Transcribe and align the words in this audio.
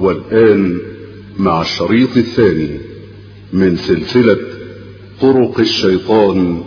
والآن 0.00 0.78
مع 1.38 1.60
الشريط 1.62 2.16
الثاني 2.16 2.80
من 3.52 3.76
سلسلة 3.76 4.38
طرق 5.20 5.60
الشيطان 5.60 6.62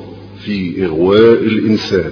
في 0.45 0.85
إغواء 0.85 1.33
الإنسان. 1.33 2.11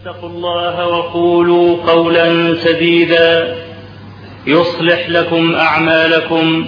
اتقوا 0.00 0.28
الله 0.28 0.86
وقولوا 0.86 1.76
قولا 1.76 2.54
سديدا 2.54 3.56
يصلح 4.46 5.10
لكم 5.10 5.54
أعمالكم 5.54 6.66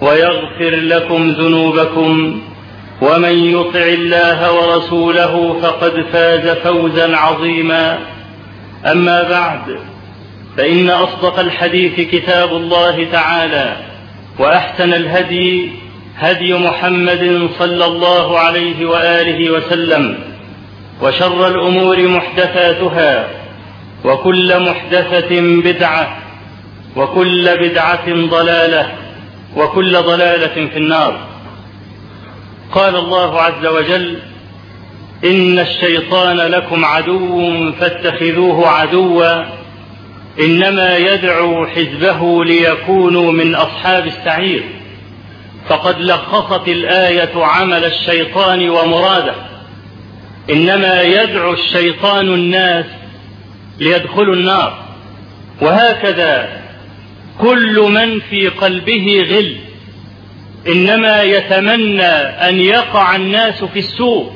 ويغفر 0.00 0.76
لكم 0.76 1.30
ذنوبكم 1.30 2.40
ومن 3.02 3.34
يطع 3.44 3.86
الله 3.86 4.52
ورسوله 4.54 5.60
فقد 5.60 5.92
فاز 6.12 6.56
فوزا 6.56 7.16
عظيما. 7.16 7.98
أما 8.86 9.22
بعد 9.30 9.89
فإن 10.56 10.90
أصدق 10.90 11.38
الحديث 11.38 12.00
كتاب 12.00 12.52
الله 12.52 13.06
تعالى 13.12 13.76
وأحسن 14.38 14.94
الهدي 14.94 15.72
هدي 16.16 16.54
محمد 16.54 17.48
صلى 17.58 17.84
الله 17.84 18.38
عليه 18.38 18.86
وآله 18.86 19.50
وسلم 19.50 20.18
وشر 21.02 21.48
الأمور 21.48 22.08
محدثاتها 22.08 23.28
وكل 24.04 24.60
محدثة 24.60 25.40
بدعة 25.40 26.18
وكل 26.96 27.56
بدعة 27.58 28.14
ضلالة 28.14 28.92
وكل 29.56 29.92
ضلالة 29.96 30.68
في 30.68 30.76
النار. 30.76 31.20
قال 32.72 32.96
الله 32.96 33.40
عز 33.40 33.66
وجل 33.66 34.18
إن 35.24 35.58
الشيطان 35.58 36.36
لكم 36.36 36.84
عدو 36.84 37.72
فاتخذوه 37.72 38.68
عدوا 38.68 39.59
إنما 40.40 40.96
يدعو 40.96 41.66
حزبه 41.66 42.44
ليكونوا 42.44 43.32
من 43.32 43.54
أصحاب 43.54 44.06
السعير. 44.06 44.64
فقد 45.68 46.00
لخصت 46.00 46.68
الآية 46.68 47.44
عمل 47.44 47.84
الشيطان 47.84 48.70
ومراده. 48.70 49.34
إنما 50.50 51.02
يدعو 51.02 51.52
الشيطان 51.52 52.34
الناس 52.34 52.86
ليدخلوا 53.78 54.34
النار. 54.34 54.84
وهكذا 55.62 56.62
كل 57.38 57.80
من 57.80 58.20
في 58.20 58.48
قلبه 58.48 59.26
غل. 59.30 59.56
إنما 60.66 61.22
يتمنى 61.22 62.12
أن 62.48 62.60
يقع 62.60 63.16
الناس 63.16 63.64
في 63.64 63.78
السوء 63.78 64.32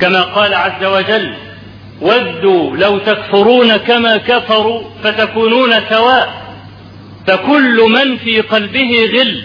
كما 0.00 0.22
قال 0.22 0.54
عز 0.54 0.84
وجل 0.84 1.34
ودوا 2.02 2.76
لو 2.76 2.98
تكفرون 2.98 3.76
كما 3.76 4.16
كفروا 4.16 4.82
فتكونون 5.04 5.72
سواء. 5.88 6.42
فكل 7.26 7.80
من 7.90 8.16
في 8.16 8.40
قلبه 8.40 9.10
غل 9.14 9.42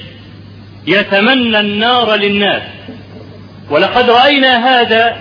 يتمنى 0.88 1.60
النار 1.60 2.16
للناس. 2.16 2.62
ولقد 3.70 4.10
رأينا 4.10 4.82
هذا 4.82 5.18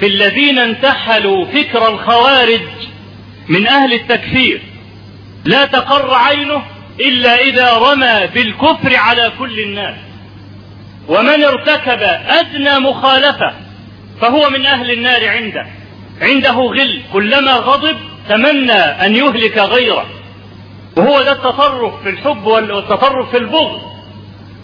في 0.00 0.06
الذين 0.06 0.58
انتحلوا 0.58 1.46
فكر 1.46 1.88
الخوارج 1.88 2.60
من 3.48 3.66
أهل 3.66 3.92
التكفير. 3.92 4.60
لا 5.44 5.64
تقر 5.64 6.14
عينه 6.14 6.62
إلا 7.00 7.40
إذا 7.40 7.72
رمى 7.72 8.26
بالكفر 8.34 8.96
على 8.96 9.32
كل 9.38 9.60
الناس. 9.60 9.94
ومن 11.08 11.44
ارتكب 11.44 12.02
أدنى 12.28 12.78
مخالفة 12.78 13.52
فهو 14.20 14.50
من 14.50 14.66
أهل 14.66 14.90
النار 14.90 15.28
عنده. 15.28 15.66
عنده 16.22 16.50
غل. 16.50 17.02
كلما 17.12 17.52
غضب 17.52 17.96
تمنى 18.28 18.72
أن 18.72 19.16
يهلك 19.16 19.58
غيره. 19.58 20.06
وهو 20.96 21.22
ده 21.22 21.32
التطرف 21.32 22.02
في 22.02 22.08
الحب 22.10 22.46
والتطرف 22.46 23.30
في 23.30 23.36
البغض. 23.36 23.80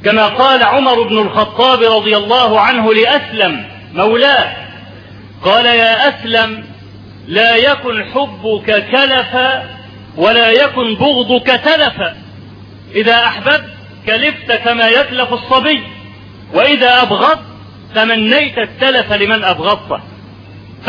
كما 0.05 0.27
قال 0.27 0.63
عمر 0.63 1.03
بن 1.03 1.19
الخطاب 1.19 1.83
رضي 1.83 2.17
الله 2.17 2.61
عنه 2.61 2.95
لأسلم 2.95 3.65
مولاه. 3.95 4.57
قال 5.45 5.67
يا 5.67 6.09
أسلم 6.09 6.65
لا 7.29 7.57
يكن 7.57 8.05
حبك 8.05 8.91
كلفا 8.91 9.71
ولا 10.17 10.51
يكن 10.51 10.95
بغضك 10.95 11.47
تلفا 11.47 12.17
إذا 12.95 13.15
أحببت 13.15 13.65
كلفت 14.07 14.53
كما 14.53 14.89
يكلف 14.89 15.33
الصبي. 15.33 15.83
وإذا 16.55 17.03
أبغضت 17.03 17.43
تمنيت 17.95 18.59
التلف 18.59 19.13
لمن 19.13 19.45
أبغضته. 19.45 20.01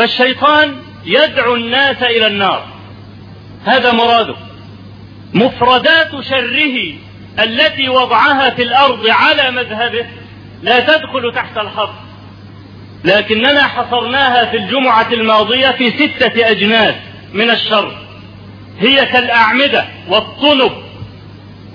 فالشيطان 0.00 0.76
يدعو 1.04 1.54
الناس 1.54 2.02
إلى 2.02 2.26
النار. 2.26 2.66
هذا 3.64 3.92
مراده. 3.92 4.36
مفردات 5.34 6.20
شره 6.20 6.94
التي 7.38 7.88
وضعها 7.88 8.50
في 8.50 8.62
الأرض 8.62 9.06
على 9.08 9.50
مذهبه 9.50 10.06
لا 10.62 10.80
تدخل 10.80 11.32
تحت 11.34 11.58
الحظ 11.58 11.90
لكننا 13.04 13.62
حصرناها 13.62 14.44
في 14.44 14.56
الجمعة 14.56 15.12
الماضية 15.12 15.70
في 15.70 15.90
ستة 15.90 16.50
أجناس 16.50 16.94
من 17.32 17.50
الشر. 17.50 17.98
هي 18.78 19.06
كالأعمدة 19.06 19.84
والطنب. 20.08 20.72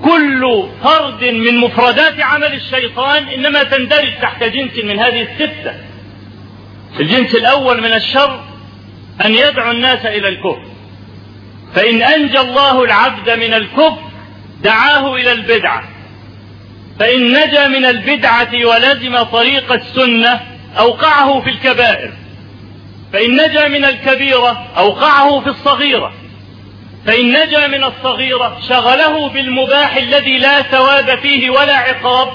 كل 0.03 0.63
فرد 0.83 1.23
من 1.23 1.57
مفردات 1.57 2.21
عمل 2.21 2.53
الشيطان 2.53 3.27
إنما 3.27 3.63
تندرج 3.63 4.13
تحت 4.21 4.43
جنس 4.43 4.83
من 4.83 4.99
هذه 4.99 5.21
الستة. 5.21 5.94
الجنس 6.99 7.35
الأول 7.35 7.81
من 7.81 7.93
الشر 7.93 8.43
أن 9.25 9.33
يدعو 9.33 9.71
الناس 9.71 10.05
إلى 10.05 10.29
الكفر. 10.29 10.65
فإن 11.75 12.01
أنجى 12.01 12.39
الله 12.39 12.83
العبد 12.83 13.29
من 13.29 13.53
الكفر 13.53 14.03
دعاه 14.63 15.15
إلى 15.15 15.31
البدعة. 15.31 15.83
فإن 16.99 17.31
نجا 17.31 17.67
من 17.67 17.85
البدعة 17.85 18.65
ولزم 18.65 19.23
طريق 19.23 19.71
السنة 19.71 20.39
أوقعه 20.77 21.41
في 21.41 21.49
الكبائر. 21.49 22.13
فإن 23.13 23.31
نجا 23.31 23.67
من 23.67 23.85
الكبيرة 23.85 24.67
أوقعه 24.77 25.39
في 25.39 25.47
الصغيرة. 25.47 26.13
فإن 27.05 27.31
نجا 27.31 27.67
من 27.67 27.83
الصغيرة 27.83 28.59
شغله 28.69 29.29
بالمباح 29.29 29.95
الذي 29.95 30.37
لا 30.37 30.61
ثواب 30.61 31.19
فيه 31.19 31.49
ولا 31.49 31.77
عقاب 31.77 32.29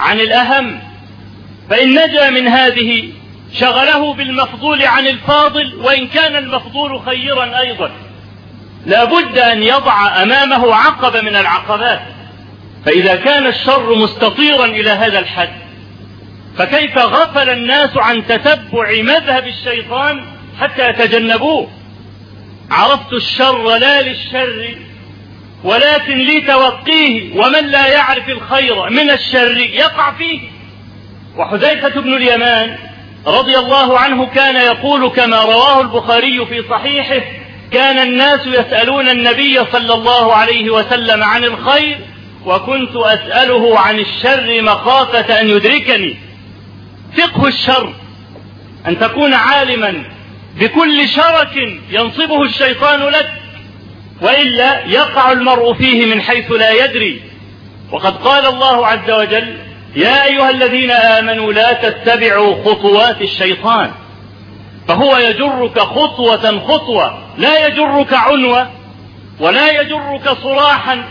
عن 0.00 0.20
الأهم. 0.20 0.80
فإن 1.70 1.90
نجا 1.90 2.30
من 2.30 2.48
هذه 2.48 3.08
شغله 3.60 4.14
بالمفضول 4.14 4.82
عن 4.82 5.06
الفاضل 5.06 5.74
وإن 5.74 6.08
كان 6.08 6.36
المفضول 6.36 7.00
خيرا 7.00 7.58
أيضا. 7.58 7.90
لا 8.86 9.04
بد 9.04 9.38
أن 9.38 9.62
يضع 9.62 10.22
أمامه 10.22 10.74
عقبة 10.74 11.20
من 11.20 11.36
العقبات. 11.36 12.00
فإذا 12.86 13.16
كان 13.16 13.46
الشر 13.46 13.94
مستطيرا 13.94 14.64
إلى 14.64 14.90
هذا 14.90 15.18
الحد 15.18 15.64
فكيف 16.58 16.98
غفل 16.98 17.50
الناس 17.50 17.90
عن 17.96 18.26
تتبع 18.26 19.02
مذهب 19.02 19.46
الشيطان 19.46 20.24
حتى 20.60 20.88
يتجنبوه؟ 20.88 21.68
عرفت 22.70 23.12
الشر 23.12 23.76
لا 23.76 24.02
للشر 24.02 24.74
ولكن 25.64 26.18
لتوقيه 26.18 27.36
ومن 27.36 27.66
لا 27.66 27.86
يعرف 27.86 28.28
الخير 28.28 28.90
من 28.90 29.10
الشر 29.10 29.56
يقع 29.56 30.12
فيه. 30.12 30.40
وحذيفة 31.36 32.00
بن 32.00 32.14
اليمان 32.14 32.76
رضي 33.26 33.58
الله 33.58 33.98
عنه 33.98 34.26
كان 34.26 34.56
يقول 34.56 35.08
كما 35.08 35.42
رواه 35.42 35.80
البخاري 35.80 36.46
في 36.46 36.62
صحيحه 36.70 37.20
كان 37.70 37.98
الناس 37.98 38.46
يسألون 38.46 39.08
النبي 39.08 39.64
صلى 39.72 39.94
الله 39.94 40.34
عليه 40.34 40.70
وسلم 40.70 41.22
عن 41.22 41.44
الخير 41.44 41.98
وكنت 42.46 42.96
أسأله 42.96 43.78
عن 43.78 43.98
الشر 43.98 44.62
مخافة 44.62 45.40
أن 45.40 45.48
يدركني. 45.48 46.16
فقه 47.16 47.48
الشر 47.48 47.92
أن 48.86 48.98
تكون 48.98 49.34
عالما 49.34 50.04
بكل 50.56 51.08
شرك 51.08 51.56
ينصبه 51.90 52.42
الشيطان 52.42 53.00
لك 53.00 53.32
وإلا 54.22 54.86
يقع 54.86 55.32
المرء 55.32 55.74
فيه 55.74 56.06
من 56.06 56.20
حيث 56.20 56.52
لا 56.52 56.84
يدري. 56.84 57.20
وقد 57.92 58.16
قال 58.16 58.46
الله 58.46 58.86
عز 58.86 59.10
وجل 59.10 59.56
يا 59.96 60.24
أيها 60.24 60.50
الذين 60.50 60.90
آمنوا 60.90 61.52
لا 61.52 61.72
تتبعوا 61.72 62.64
خطوات 62.64 63.22
الشيطان. 63.22 63.90
فهو 64.88 65.16
يجرك 65.16 65.78
خطوة 65.78 66.60
خطوة 66.60 67.18
لا 67.38 67.66
يجرك 67.66 68.12
عنوة 68.12 68.70
ولا 69.40 69.80
يجرك 69.80 70.36
صراحا 70.42 71.04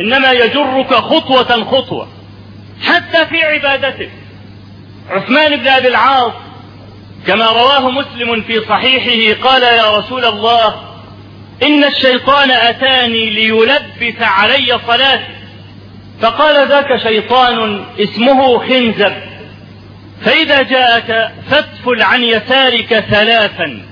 إنما 0.00 0.30
يجرك 0.32 0.94
خطوة 0.94 1.64
خطوة. 1.64 2.08
حتى 2.84 3.26
في 3.26 3.42
عبادتك 3.42 4.10
عثمان 5.10 5.56
بن 5.56 5.68
أبي 5.68 5.88
العاص 5.88 6.32
كما 7.26 7.46
رواه 7.46 7.90
مسلم 7.90 8.42
في 8.42 8.60
صحيحه 8.68 9.48
قال 9.48 9.62
يا 9.62 9.98
رسول 9.98 10.24
الله 10.24 10.74
إن 11.62 11.84
الشيطان 11.84 12.50
أتاني 12.50 13.30
ليلبس 13.30 14.22
علي 14.22 14.78
صلاتي 14.86 15.35
فقال 16.20 16.68
ذاك 16.68 16.96
شيطان 16.96 17.84
اسمه 17.98 18.58
خنزب. 18.58 19.12
فإذا 20.20 20.62
جاءك 20.62 21.32
فاتفل 21.50 22.02
عن 22.02 22.22
يسارك 22.22 23.04
ثلاثا. 23.10 23.82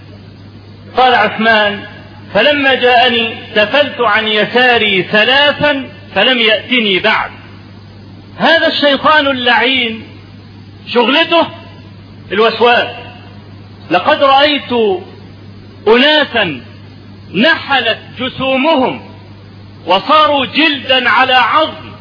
قال 0.96 1.14
عثمان 1.14 1.80
فلما 2.34 2.74
جاءني 2.74 3.34
تفلت 3.54 4.00
عن 4.00 4.28
يساري 4.28 5.02
ثلاثا 5.02 5.88
فلم 6.14 6.38
يأتني 6.38 6.98
بعد. 6.98 7.30
هذا 8.38 8.66
الشيطان 8.66 9.26
اللعين 9.26 10.02
شغلته 10.86 11.46
الوسواس. 12.32 12.88
لقد 13.90 14.22
رأيت 14.22 14.72
أناسا 15.88 16.60
نحلت 17.34 17.98
جسومهم 18.18 19.10
وصاروا 19.86 20.46
جلدا 20.46 21.10
على 21.10 21.34
عظم. 21.34 21.93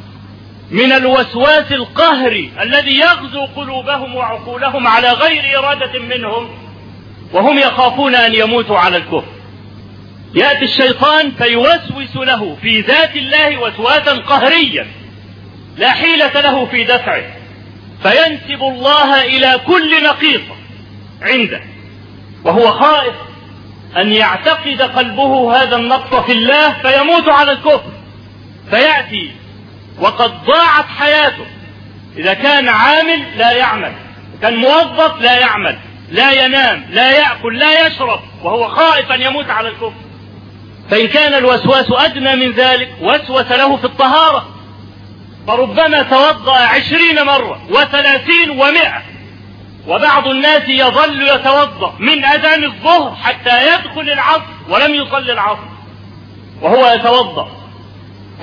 من 0.71 0.91
الوسواس 0.91 1.71
القهري 1.71 2.51
الذي 2.61 2.99
يغزو 2.99 3.45
قلوبهم 3.45 4.15
وعقولهم 4.15 4.87
على 4.87 5.11
غير 5.11 5.59
إرادة 5.59 5.99
منهم 5.99 6.49
وهم 7.33 7.57
يخافون 7.57 8.15
أن 8.15 8.33
يموتوا 8.35 8.77
على 8.77 8.97
الكفر. 8.97 9.33
يأتي 10.35 10.65
الشيطان 10.65 11.31
فيوسوس 11.31 12.15
له 12.15 12.57
في 12.61 12.81
ذات 12.81 13.15
الله 13.15 13.57
وسواسا 13.57 14.17
قهريا 14.17 14.87
لا 15.77 15.91
حيلة 15.91 16.41
له 16.41 16.65
في 16.65 16.83
دفعه 16.83 17.23
فينسب 18.03 18.63
الله 18.63 19.21
إلى 19.21 19.59
كل 19.67 20.03
نقيصة 20.03 20.55
عنده 21.21 21.61
وهو 22.43 22.71
خائف 22.71 23.13
أن 23.97 24.13
يعتقد 24.13 24.81
قلبه 24.81 25.61
هذا 25.61 25.75
النقص 25.75 26.25
في 26.25 26.31
الله 26.31 26.73
فيموت 26.81 27.29
على 27.29 27.51
الكفر. 27.51 27.91
فيأتي 28.69 29.31
وقد 29.99 30.45
ضاعت 30.45 30.85
حياته. 30.99 31.45
إذا 32.17 32.33
كان 32.33 32.67
عامل 32.67 33.37
لا 33.37 33.51
يعمل 33.51 33.93
كان 34.41 34.55
موظف 34.55 35.21
لا 35.21 35.39
يعمل 35.39 35.79
لا 36.11 36.45
ينام 36.45 36.85
لا 36.89 37.11
يأكل 37.11 37.59
لا 37.59 37.87
يشرب 37.87 38.19
وهو 38.43 38.67
خائف 38.67 39.11
أن 39.11 39.21
يموت 39.21 39.49
على 39.49 39.67
الكفر. 39.69 39.93
فإن 40.89 41.07
كان 41.07 41.33
الوسواس 41.33 41.85
أدنى 41.91 42.35
من 42.35 42.51
ذلك 42.51 42.89
وسوس 43.01 43.51
له 43.51 43.77
في 43.77 43.85
الطهارة. 43.85 44.49
فربما 45.47 46.01
توضأ 46.01 46.57
عشرين 46.57 47.23
مرة 47.25 47.61
وثلاثين 47.69 48.49
ومائة 48.49 49.01
وبعض 49.87 50.27
الناس 50.27 50.61
يظل 50.67 51.21
يتوضأ 51.21 51.95
من 51.99 52.25
أذان 52.25 52.63
الظهر 52.63 53.15
حتى 53.15 53.67
يدخل 53.67 54.01
العصر 54.01 54.41
ولم 54.69 54.95
يصلي 54.95 55.33
العصر. 55.33 55.67
وهو 56.61 56.87
يتوضأ. 56.87 57.62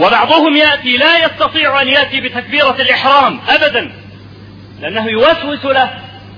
وبعضهم 0.00 0.56
يأتي 0.56 0.96
لا 0.96 1.24
يستطيع 1.24 1.82
أن 1.82 1.88
يأتي 1.88 2.20
بتكبيرة 2.20 2.76
الإحرام 2.80 3.40
أبدا. 3.48 3.92
لأنه 4.80 5.06
يوسوس 5.10 5.64
له 5.64 5.90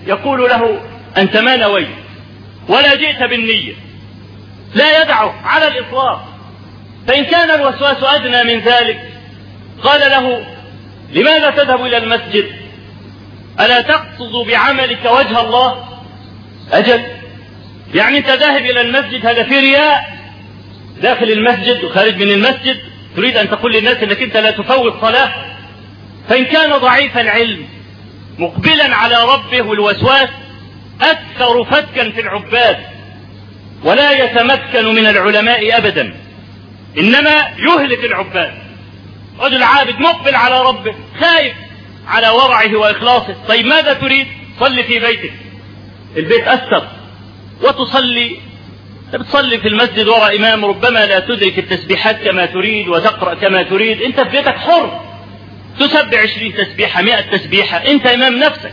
يقول 0.06 0.50
له 0.50 0.80
أنت 1.16 1.36
ما 1.36 1.56
نويت 1.56 1.88
ولا 2.68 2.94
جئت 2.94 3.22
بالنية 3.22 3.72
لا 4.74 5.02
يدعه 5.02 5.34
على 5.44 5.68
الإطلاق. 5.68 6.28
فإن 7.08 7.24
كان 7.24 7.50
الوسواس 7.50 7.96
أدنى 8.02 8.54
من 8.54 8.60
ذلك 8.60 9.00
قال 9.82 10.00
له 10.00 10.46
لماذا 11.12 11.50
تذهب 11.50 11.86
إلى 11.86 11.96
المسجد؟ 11.96 12.44
ألا 13.60 13.80
تقصد 13.80 14.46
بعملك 14.46 15.04
وجه 15.04 15.40
الله؟ 15.40 15.84
أجل 16.72 17.02
يعني 17.94 18.18
أنت 18.18 18.28
ذاهب 18.28 18.62
إلى 18.62 18.80
المسجد 18.80 19.26
هذا 19.26 19.42
في 19.42 19.60
رياء 19.60 20.18
داخل 21.02 21.30
المسجد 21.30 21.84
وخارج 21.84 22.22
من 22.22 22.30
المسجد 22.30 22.91
تريد 23.16 23.36
أن 23.36 23.50
تقول 23.50 23.72
للناس 23.72 23.96
أنك 23.96 24.22
أنت 24.22 24.36
لا 24.36 24.50
تفوت 24.50 25.00
صلاة 25.00 25.32
فإن 26.28 26.44
كان 26.44 26.78
ضعيف 26.78 27.18
العلم 27.18 27.66
مقبلا 28.38 28.94
على 28.94 29.24
ربه 29.24 29.62
والوسواس 29.62 30.28
أكثر 31.00 31.64
فتكا 31.64 32.10
في 32.10 32.20
العباد 32.20 32.76
ولا 33.84 34.24
يتمكن 34.24 34.94
من 34.94 35.06
العلماء 35.06 35.78
أبدا. 35.78 36.14
إنما 36.98 37.48
يهلك 37.58 38.04
العباد. 38.04 38.54
رجل 39.40 39.62
عابد 39.62 40.00
مقبل 40.00 40.34
على 40.34 40.62
ربه 40.62 40.94
خايف 41.20 41.54
على 42.06 42.28
ورعه 42.28 42.76
وإخلاصه. 42.76 43.36
طيب 43.48 43.66
ماذا 43.66 43.92
تريد؟ 43.92 44.26
صل 44.60 44.84
في 44.84 44.98
بيتك. 44.98 45.32
البيت 46.16 46.48
أستر. 46.48 46.88
وتصلي 47.62 48.40
بتصلي 49.16 49.58
في 49.58 49.68
المسجد 49.68 50.08
وراء 50.08 50.36
إمام 50.36 50.64
ربما 50.64 51.06
لا 51.06 51.20
تدرك 51.20 51.58
التسبيحات 51.58 52.22
كما 52.22 52.46
تريد 52.46 52.88
وتقرأ 52.88 53.34
كما 53.34 53.62
تريد. 53.62 54.02
أنت 54.02 54.20
في 54.20 54.28
بيتك 54.28 54.56
حر. 54.56 55.00
تسبح 55.80 56.22
عشرين 56.22 56.54
تسبيحة 56.54 57.02
مئة 57.02 57.20
تسبيحة. 57.20 57.76
أنت 57.76 58.06
إمام 58.06 58.38
نفسك. 58.38 58.72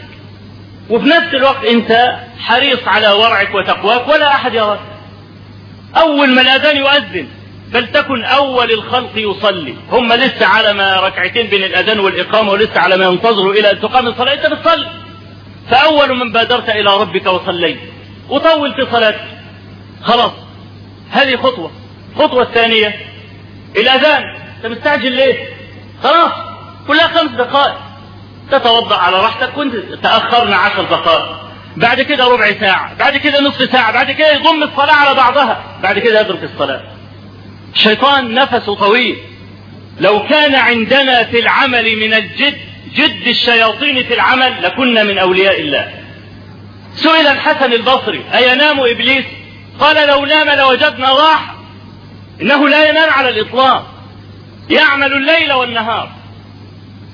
وفي 0.90 1.10
نفس 1.10 1.34
الوقت 1.34 1.66
أنت 1.66 2.16
حريص 2.40 2.88
على 2.88 3.10
ورعك 3.10 3.56
وتقواك 3.56 4.08
ولا 4.08 4.28
أحد 4.28 4.54
يراك. 4.54 4.80
أول 5.98 6.30
ما 6.30 6.42
الأذان 6.42 6.78
يؤذن. 6.78 7.28
فلتكن 7.74 8.24
أول 8.24 8.72
الخلق 8.72 9.12
يصلي. 9.16 9.74
هم 9.92 10.14
لسه 10.14 10.46
على 10.46 10.74
ما 10.74 11.00
ركعتين 11.00 11.48
بين 11.48 11.64
الأذان 11.64 12.00
والإقامة 12.00 12.52
ولسه 12.52 12.80
على 12.80 12.98
ما 12.98 13.06
ينتظروا 13.06 13.54
إلى 13.54 13.72
أن 13.72 13.80
تقام 13.80 14.08
الصلاة. 14.08 14.34
أنت 14.34 14.46
بتصلي. 14.46 14.88
فأول 15.72 16.16
من 16.18 16.32
بادرت 16.32 16.70
إلى 16.70 16.98
ربك 16.98 17.26
وصليت. 17.26 17.80
وطول 18.30 18.74
في 18.74 18.92
صلاتك. 18.92 19.39
خلاص. 20.04 20.32
هذه 21.12 21.36
خطوة. 21.36 21.72
الخطوة 22.16 22.42
الثانية 22.42 22.96
الأذان 23.78 24.24
أنت 24.58 24.66
مستعجل 24.66 25.12
ليه؟ 25.12 25.48
خلاص. 26.04 26.32
كلها 26.88 27.08
خمس 27.08 27.32
دقائق. 27.32 27.78
تتوضأ 28.52 28.96
على 28.96 29.18
راحتك 29.18 29.50
كنت 29.50 29.76
تأخرنا 30.04 30.56
عشر 30.56 30.84
دقائق. 30.84 31.40
بعد 31.78 32.02
كده 32.02 32.26
ربع 32.26 32.52
ساعة. 32.60 32.94
بعد 33.00 33.18
كده 33.18 33.42
نصف 33.42 33.72
ساعة. 33.72 33.92
بعد 33.94 34.12
كده 34.12 34.32
يضم 34.32 34.64
الصلاة 34.64 34.94
على 34.94 35.16
بعضها. 35.16 35.64
بعد 35.84 36.00
كده 36.00 36.22
يترك 36.22 36.44
الصلاة. 36.44 36.82
الشيطان 37.74 38.34
نفسه 38.34 38.76
طويل. 38.76 39.18
لو 40.00 40.28
كان 40.28 40.56
عندنا 40.56 41.24
في 41.24 41.40
العمل 41.40 41.96
من 41.96 42.14
الجد 42.14 42.58
جد 42.96 43.28
الشياطين 43.28 44.04
في 44.04 44.14
العمل 44.14 44.64
لكنا 44.64 45.04
من 45.04 45.18
أولياء 45.18 45.62
الله. 45.62 45.92
سئل 46.96 47.28
الحسن 47.28 47.74
البصري 47.74 48.24
أينام 48.34 48.80
إبليس؟ 48.80 49.26
قال 49.80 50.08
لو 50.08 50.26
نام 50.26 50.50
لوجدنا 50.50 51.14
راحة 51.14 51.56
إنه 52.42 52.70
لا 52.70 52.90
ينام 52.90 53.10
على 53.10 53.30
الإطلاق. 53.30 53.94
يعمل 54.70 55.14
الليل 55.14 55.54
والنهار. 55.54 56.10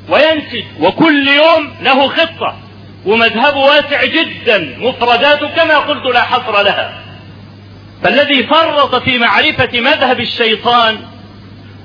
وينسج 0.09 0.63
وكل 0.79 1.27
يوم 1.27 1.75
له 1.81 2.07
خطة. 2.07 2.55
ومذهبه 3.05 3.57
واسع 3.57 4.05
جدا. 4.05 4.77
مفرداته 4.79 5.47
كما 5.47 5.77
قلت 5.77 6.05
لا 6.05 6.21
حصر 6.21 6.61
لها. 6.61 7.01
فالذي 8.03 8.43
فرط 8.43 8.95
في 8.95 9.17
معرفة 9.17 9.79
مذهب 9.79 10.19
الشيطان 10.19 10.97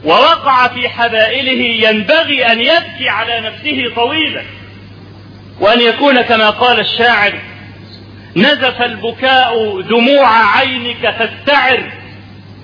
ووقع 0.04 0.68
في 0.68 0.88
حبائله 0.88 1.88
ينبغي 1.88 2.52
أن 2.52 2.60
يبكي 2.60 3.08
على 3.08 3.40
نفسه 3.40 3.94
طويلا. 3.96 4.42
وأن 5.60 5.80
يكون 5.80 6.22
كما 6.22 6.50
قال 6.50 6.80
الشاعر 6.80 7.32
نزف 8.36 8.82
البكاء 8.82 9.80
دموع 9.80 10.56
عينك 10.58 11.10
فاستعر. 11.18 11.92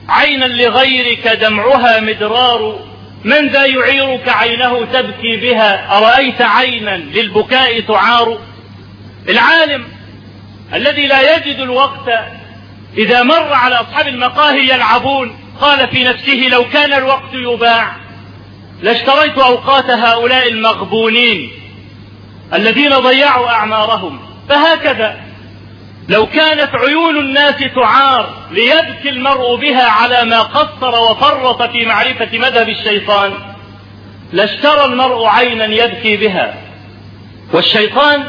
عينا 0.09 0.45
لغيرك 0.45 1.29
دمعها 1.29 2.01
مدرار. 2.01 2.81
من 3.25 3.49
ذا 3.49 3.67
يعيرك 3.67 4.29
عينه 4.29 4.85
تبكي 4.85 5.37
بها؟ 5.37 5.99
أرأيت 5.99 6.43
عينا 6.43 6.97
للبكاء 6.97 7.81
تعار؟ 7.81 8.39
العالم 9.29 9.85
الذي 10.75 11.07
لا 11.07 11.37
يجد 11.37 11.61
الوقت 11.61 12.11
إذا 12.99 13.23
مر 13.23 13.53
على 13.53 13.75
أصحاب 13.75 14.09
المقاهي 14.09 14.69
يلعبون. 14.69 15.39
قال 15.61 15.89
في 15.89 16.05
نفسه 16.05 16.49
لو 16.51 16.65
كان 16.65 16.93
الوقت 16.93 17.35
يباع 17.35 17.93
لاشتريت 18.83 19.39
أوقات 19.39 19.91
هؤلاء 19.91 20.49
المغبونين 20.49 21.53
الذين 22.55 22.91
ضيعوا 22.91 23.49
أعمارهم. 23.49 24.21
فهكذا 24.49 25.26
لو 26.09 26.27
كانت 26.27 26.71
عيون 26.75 27.17
الناس 27.17 27.55
تعار 27.75 28.35
ليبكي 28.51 29.09
المرء 29.09 29.57
بها 29.57 29.85
على 29.85 30.25
ما 30.25 30.43
قصر 30.43 31.01
وفرط 31.01 31.63
في 31.63 31.87
معرفة 31.87 32.39
مذهب 32.39 32.69
الشيطان 32.69 33.33
لاشترى 34.33 34.85
المرء 34.85 35.25
عينا 35.27 35.65
يبكي 35.65 36.17
بها. 36.17 36.55
والشيطان 37.53 38.25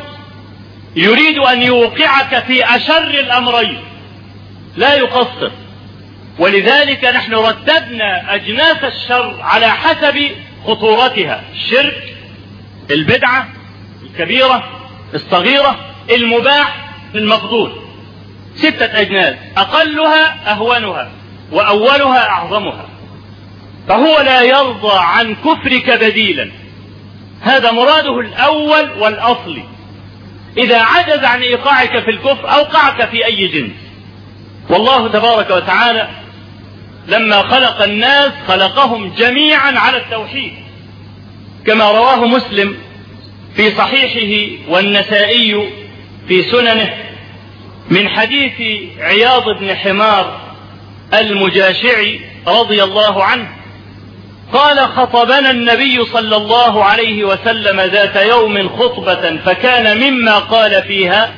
يريد 0.96 1.38
أن 1.38 1.62
يوقعك 1.62 2.44
في 2.44 2.76
أشر 2.76 3.08
الأمرين. 3.08 3.80
لا 4.76 4.96
يقصر. 4.96 5.52
ولذلك 6.40 7.06
نحن 7.06 7.34
رتبنا 7.34 8.36
أجناس 8.36 8.78
الشر 8.84 9.36
على 9.42 9.70
حسب 9.70 10.32
خطورتها. 10.66 11.44
الشرك 11.54 12.16
البدعة 12.92 13.48
الكبيرة 14.04 14.64
الصغيرة 15.14 15.80
المباح 16.10 16.87
المفضول 17.16 17.72
ستة 18.56 18.86
أجناس 19.02 19.36
أقلها 19.58 20.52
أهونها 20.52 21.12
وأولها 21.52 22.30
أعظمها. 22.30 22.86
فهو 23.88 24.22
لا 24.22 24.42
يرضى 24.42 24.94
عن 24.94 25.36
كفرك 25.36 26.00
بديلا. 26.02 26.52
هذا 27.42 27.72
مراده 27.72 28.20
الأول 28.20 28.90
والأصلي 29.00 29.64
إذا 30.58 30.82
عجز 30.82 31.24
عن 31.24 31.42
إيقاعك 31.42 32.04
في 32.04 32.12
الكفر 32.12 32.54
أوقعك 32.54 33.10
في 33.10 33.26
أي 33.26 33.48
جنس. 33.48 33.72
والله 34.70 35.08
تبارك 35.08 35.50
وتعالى 35.50 36.08
لما 37.08 37.42
خلق 37.42 37.82
الناس 37.82 38.32
خلقهم 38.48 39.14
جميعا 39.18 39.80
على 39.80 39.98
التوحيد. 39.98 40.54
كما 41.66 41.92
رواه 41.92 42.26
مسلم 42.26 42.76
في 43.56 43.72
صحيحه 43.72 44.52
والنسائي 44.70 45.70
في 46.28 46.44
سننه 46.44 46.94
من 47.90 48.10
حديث 48.10 48.54
عياض 49.00 49.50
بن 49.60 49.76
حمار 49.76 50.42
المجاشعي 51.14 52.20
رضي 52.48 52.84
الله 52.84 53.24
عنه 53.24 53.48
قال 54.54 54.80
خطبنا 54.80 55.52
النبي 55.52 56.06
صلى 56.06 56.36
الله 56.36 56.84
عليه 56.84 57.24
وسلم 57.24 57.82
ذات 57.82 58.16
يوم 58.16 58.70
خطبة 58.70 59.38
فكان 59.38 59.98
مما 59.98 60.38
قال 60.40 60.84
فيها 60.84 61.32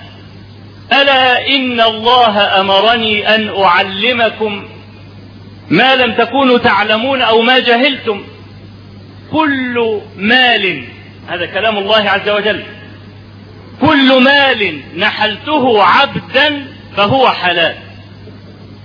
ألا 1.02 1.48
إن 1.48 1.82
الله 1.82 2.62
أمرني 2.62 3.36
أن 3.36 3.64
أعلمكم 3.64 4.68
ما 5.70 5.96
لم 5.96 6.14
تكونوا 6.14 6.58
تعلمون 6.58 7.22
أو 7.22 7.42
ما 7.42 7.60
جهلتم 7.60 8.24
كل 9.32 10.02
مال 10.18 10.84
هذا 11.28 11.46
كلام 11.46 11.78
الله 11.78 12.10
عز 12.10 12.30
وجل. 12.30 12.64
كل 13.82 14.24
مال 14.24 14.82
نحلته 14.98 15.84
عبدا 15.84 16.66
فهو 16.98 17.30
حلال. 17.30 17.76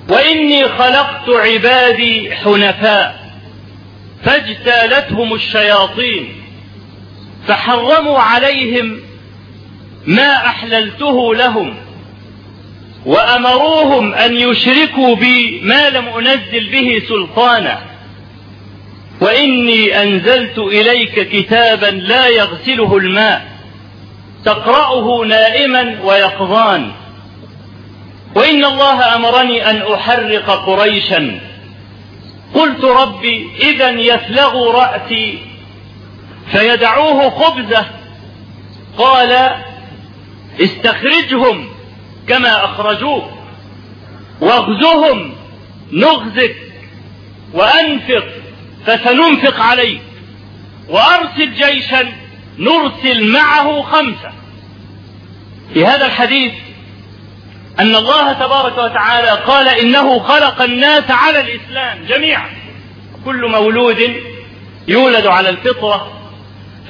وإني 0.08 0.68
خلقت 0.68 1.28
عبادي 1.28 2.34
حنفاء 2.34 3.24
فاجتالتهم 4.24 5.34
الشياطين 5.34 6.28
فحرموا 7.48 8.18
عليهم 8.18 9.00
ما 10.06 10.36
أحللته 10.36 11.34
لهم 11.34 11.74
وأمروهم 13.06 14.14
أن 14.14 14.36
يشركوا 14.36 15.16
بي 15.16 15.60
ما 15.60 15.90
لم 15.90 16.08
أنزل 16.08 16.70
به 16.72 17.02
سلطانا. 17.08 17.78
وإني 19.20 20.02
أنزلت 20.02 20.58
إليك 20.58 21.28
كتابا 21.28 21.86
لا 21.86 22.28
يغسله 22.28 22.96
الماء 22.96 23.53
تقرأه 24.44 25.24
نائما 25.24 25.98
ويقظان. 26.04 26.92
وإن 28.34 28.64
الله 28.64 29.16
أمرني 29.16 29.70
أن 29.70 29.92
أحرق 29.92 30.50
قريشا. 30.66 31.40
قلت 32.54 32.84
ربي 32.84 33.48
إذا 33.60 33.90
يفلغ 33.90 34.70
رأسي. 34.70 35.38
فيدعوه 36.52 37.30
خبزة. 37.30 37.86
قال 38.98 39.50
استخرجهم 40.60 41.68
كما 42.28 42.64
أخرجوك. 42.64 43.24
واغزهم 44.40 45.34
نغزك 45.92 46.56
وأنفق 47.52 48.24
فسننفق 48.86 49.60
عليك. 49.60 50.02
وأرسل 50.88 51.54
جيشا 51.54 52.23
نرسل 52.58 53.26
معه 53.32 53.82
خمسة. 53.82 54.32
في 55.74 55.86
هذا 55.86 56.06
الحديث 56.06 56.52
أن 57.80 57.94
الله 57.94 58.32
تبارك 58.32 58.78
وتعالى 58.78 59.30
قال 59.30 59.68
إنه 59.68 60.18
خلق 60.18 60.62
الناس 60.62 61.10
على 61.10 61.40
الإسلام 61.40 62.04
جميعا. 62.08 62.50
كل 63.24 63.50
مولود 63.50 63.98
يولد 64.88 65.26
على 65.26 65.48
الفطرة 65.48 66.12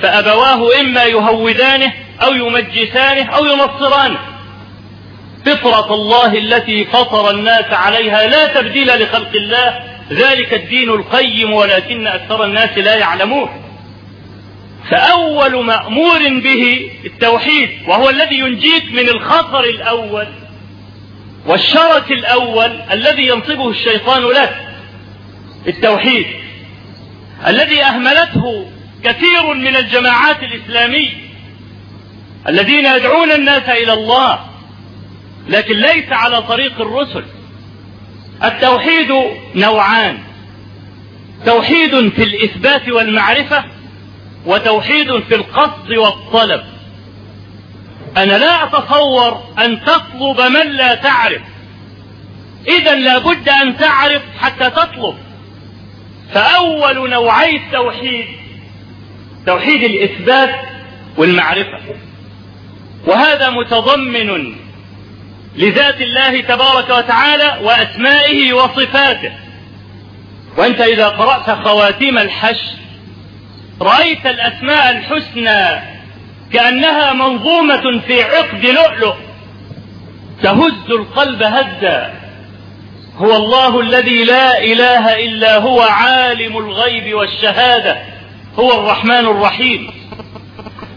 فأبواه 0.03 0.81
إما 0.81 1.05
يهودانه 1.05 1.93
أو 2.23 2.33
يمجسانه 2.33 3.31
أو 3.31 3.45
ينصرانه. 3.45 4.19
فطرة 5.47 5.95
الله 5.95 6.39
التي 6.39 6.85
فطر 6.85 7.31
الناس 7.31 7.73
عليها 7.73 8.27
لا 8.27 8.61
تبديل 8.61 9.03
لخلق 9.03 9.31
الله 9.35 9.81
ذلك 10.13 10.55
الدين 10.55 10.91
القيم 10.91 11.53
ولكن 11.53 12.07
أكثر 12.07 12.45
الناس 12.45 12.79
لا 12.79 12.95
يعلمون. 12.97 13.64
فأول 14.91 15.65
مأمور 15.65 16.19
به 16.19 16.91
التوحيد 17.05 17.71
وهو 17.89 18.11
الذي 18.11 18.39
ينجيك 18.39 18.93
من 18.93 19.09
الخطر 19.09 19.65
الأول 19.65 20.27
والشرك 21.47 22.13
الأول 22.13 22.81
الذي 22.93 23.27
ينصبه 23.27 23.71
الشيطان 23.71 24.23
لك 24.23 24.69
التوحيد. 25.67 26.27
الذي 27.47 27.83
أهملته 27.83 28.71
كثير 29.05 29.55
من 29.55 29.77
الجماعات 29.77 30.43
الإسلامية 30.43 31.11
الذين 32.49 32.87
يدعون 32.87 33.33
الناس 33.33 33.69
إلى 33.69 33.93
الله 33.93 34.39
لكن 35.49 35.75
ليس 35.75 36.13
على 36.13 36.43
طريق 36.43 36.81
الرسل. 36.81 37.25
التوحيد 38.45 39.13
نوعان 39.55 40.19
توحيد 41.47 42.09
في 42.09 42.23
الإثبات 42.23 42.89
والمعرفة 42.89 43.65
وتوحيد 44.47 45.19
في 45.29 45.35
القصد 45.35 45.91
والطلب. 45.91 46.63
أنا 48.17 48.39
لا 48.39 48.65
أتصور 48.65 49.43
أن 49.59 49.85
تطلب 49.85 50.41
من 50.41 50.73
لا 50.73 50.95
تعرف. 50.95 51.43
إذا 52.69 52.95
لابد 52.95 53.49
أن 53.49 53.77
تعرف 53.77 54.23
حتى 54.39 54.71
تطلب. 54.71 55.15
فأول 56.33 57.11
نوعي 57.11 57.57
التوحيد 57.57 58.27
توحيد 59.47 59.83
الإثبات 59.83 60.55
والمعرفة. 61.17 61.81
وهذا 63.07 63.51
متضمن 63.51 64.57
لذات 65.57 66.01
الله 66.01 66.41
تبارك 66.41 66.91
وتعالى 66.91 67.61
وأسمائه 67.63 68.53
وصفاته. 68.53 69.33
وأنت 70.57 70.81
إذا 70.81 71.09
قرأت 71.09 71.51
خواتيم 71.51 72.19
الحشر 72.19 72.84
رأيت 73.85 74.27
الأسماء 74.27 74.91
الحسنى 74.91 75.83
كأنها 76.53 77.13
منظومة 77.13 78.01
في 78.07 78.23
عقد 78.23 78.67
لؤلؤ. 78.67 79.15
تهز 80.43 80.91
القلب 80.91 81.43
هزا. 81.43 82.13
هو 83.17 83.37
الله 83.37 83.81
الذي 83.81 84.25
لا 84.25 84.59
إله 84.63 85.25
إلا 85.25 85.59
هو 85.59 85.81
عالم 85.81 86.59
الغيب 86.59 87.15
والشهادة. 87.15 87.97
هو 88.59 88.81
الرحمن 88.81 89.27
الرحيم. 89.27 89.91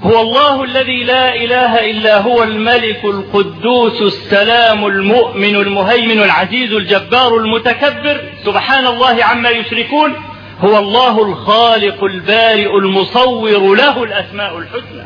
هو 0.04 0.22
الله 0.22 0.64
الذي 0.64 1.04
لا 1.04 1.36
إله 1.36 1.92
إلا 1.92 2.18
هو 2.18 2.44
الملك 2.44 3.06
القدوس 3.06 4.02
السلام 4.02 4.86
المؤمن 4.86 5.56
المهيمن 5.56 6.22
العزيز 6.22 6.74
الجبار 6.74 7.38
المتكبر. 7.38 8.22
سبحان 8.46 8.88
الله 8.88 9.24
عما 9.24 9.50
يشركون. 9.50 10.16
هو 10.60 10.78
الله 10.78 11.26
الخالق 11.26 12.04
البارئ 12.04 12.78
المصور 12.78 13.76
له 13.76 14.04
الأسماء 14.04 14.58
الحسنى. 14.58 15.04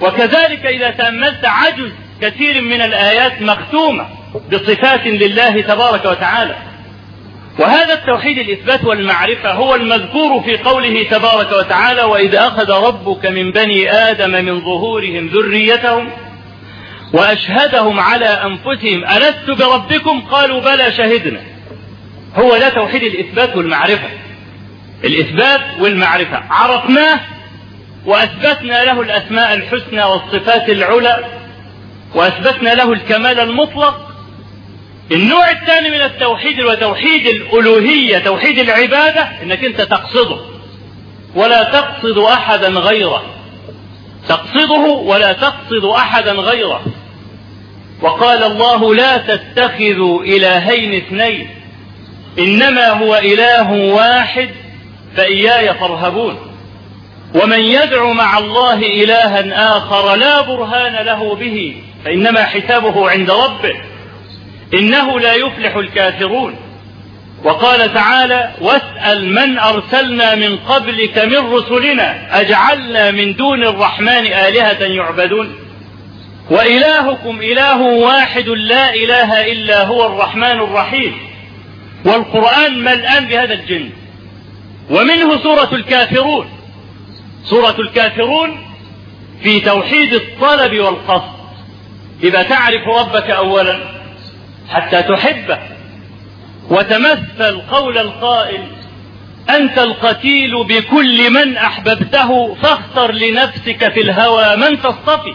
وكذلك 0.00 0.66
إذا 0.66 0.90
تأملت 0.90 1.44
عجز 1.44 1.92
كثير 2.20 2.60
من 2.60 2.80
الآيات 2.80 3.42
مختومة 3.42 4.06
بصفات 4.52 5.06
لله 5.06 5.60
تبارك 5.60 6.04
وتعالى. 6.04 6.56
وهذا 7.58 7.94
التوحيد 7.94 8.38
الإثبات 8.38 8.84
والمعرفة 8.84 9.52
هو 9.52 9.74
المذكور 9.74 10.42
في 10.42 10.56
قوله 10.56 11.02
تبارك 11.02 11.52
وتعالى 11.52 12.02
وإذ 12.02 12.34
أخذ 12.34 12.70
ربك 12.70 13.26
من 13.26 13.50
بني 13.50 13.90
آدم 13.90 14.30
من 14.30 14.60
ظهورهم 14.60 15.26
ذريتهم 15.26 16.10
وأشهدهم 17.12 18.00
على 18.00 18.26
أنفسهم 18.26 19.04
ألست 19.04 19.50
بربكم؟ 19.50 20.20
قالوا 20.20 20.60
بلى 20.60 20.92
شهدنا. 20.92 21.40
هو 22.34 22.56
ده 22.56 22.68
توحيد 22.68 23.02
الإثبات 23.02 23.56
والمعرفة. 23.56 24.08
الإثبات 25.04 25.60
والمعرفة. 25.80 26.42
عرفناه 26.50 27.20
وأثبتنا 28.06 28.84
له 28.84 29.00
الأسماء 29.00 29.54
الحسنى 29.54 30.04
والصفات 30.04 30.68
العلى 30.68 31.24
وأثبتنا 32.14 32.74
له 32.74 32.92
الكمال 32.92 33.40
المطلق. 33.40 34.00
النوع 35.12 35.50
الثاني 35.50 35.90
من 35.90 36.00
التوحيد 36.00 36.60
هو 36.60 36.74
توحيد 36.74 37.26
الألوهية 37.26 38.18
توحيد 38.18 38.58
العبادة 38.58 39.28
إنك 39.42 39.64
أنت 39.64 39.80
تقصده. 39.80 40.36
ولا 41.34 41.62
تقصد 41.62 42.18
أحدا 42.18 42.68
غيره. 42.68 43.22
تقصده 44.28 44.86
ولا 44.86 45.32
تقصد 45.32 45.84
أحدا 45.96 46.32
غيره. 46.32 46.84
وقال 48.02 48.42
الله 48.42 48.94
لا 48.94 49.16
تتخذوا 49.16 50.22
إلهين 50.22 50.94
اثنين 50.94 51.48
إنما 52.38 52.88
هو 52.88 53.16
إله 53.16 53.72
واحد. 53.72 54.48
فإياي 55.16 55.74
فارهبون. 55.74 56.36
ومن 57.34 57.60
يدع 57.60 58.12
مع 58.12 58.38
الله 58.38 58.74
إلها 58.74 59.76
آخر 59.76 60.16
لا 60.16 60.40
برهان 60.40 61.06
له 61.06 61.34
به 61.34 61.82
فإنما 62.04 62.44
حسابه 62.44 63.10
عند 63.10 63.30
ربه. 63.30 63.74
إنه 64.74 65.20
لا 65.20 65.34
يفلح 65.34 65.76
الكافرون. 65.76 66.56
وقال 67.44 67.94
تعالى 67.94 68.50
واسأل 68.60 69.32
من 69.32 69.58
أرسلنا 69.58 70.34
من 70.34 70.56
قبلك 70.56 71.18
من 71.18 71.52
رسلنا 71.52 72.40
أجعلنا 72.40 73.10
من 73.10 73.34
دون 73.34 73.64
الرحمن 73.64 74.26
آلهة 74.26 74.84
يعبدون. 74.84 75.54
وإلهكم 76.50 77.40
إله 77.40 77.82
واحد 77.82 78.48
لا 78.48 78.94
إله 78.94 79.52
إلا 79.52 79.84
هو 79.84 80.06
الرحمن 80.06 80.60
الرحيم. 80.60 81.18
والقرآن 82.04 82.78
ملآن 82.84 83.26
بهذا 83.26 83.54
الجنس 83.54 83.92
ومنه 84.90 85.42
سورة 85.42 85.74
الكافرون. 85.74 86.46
سورة 87.44 87.76
الكافرون 87.78 88.58
في 89.42 89.60
توحيد 89.60 90.12
الطلب 90.12 90.80
والقصد. 90.80 91.36
يبقى 92.22 92.44
تعرف 92.44 92.88
ربك 92.88 93.30
أولا 93.30 93.78
حتى 94.68 95.02
تحبه 95.02 95.58
وتمثل 96.70 97.60
قول 97.70 97.98
القائل 97.98 98.66
أنت 99.50 99.78
القتيل 99.78 100.64
بكل 100.64 101.30
من 101.30 101.56
أحببته 101.56 102.54
فاختر 102.54 103.12
لنفسك 103.12 103.92
في 103.92 104.00
الهوى 104.00 104.56
من 104.56 104.82
تصطفي. 104.82 105.34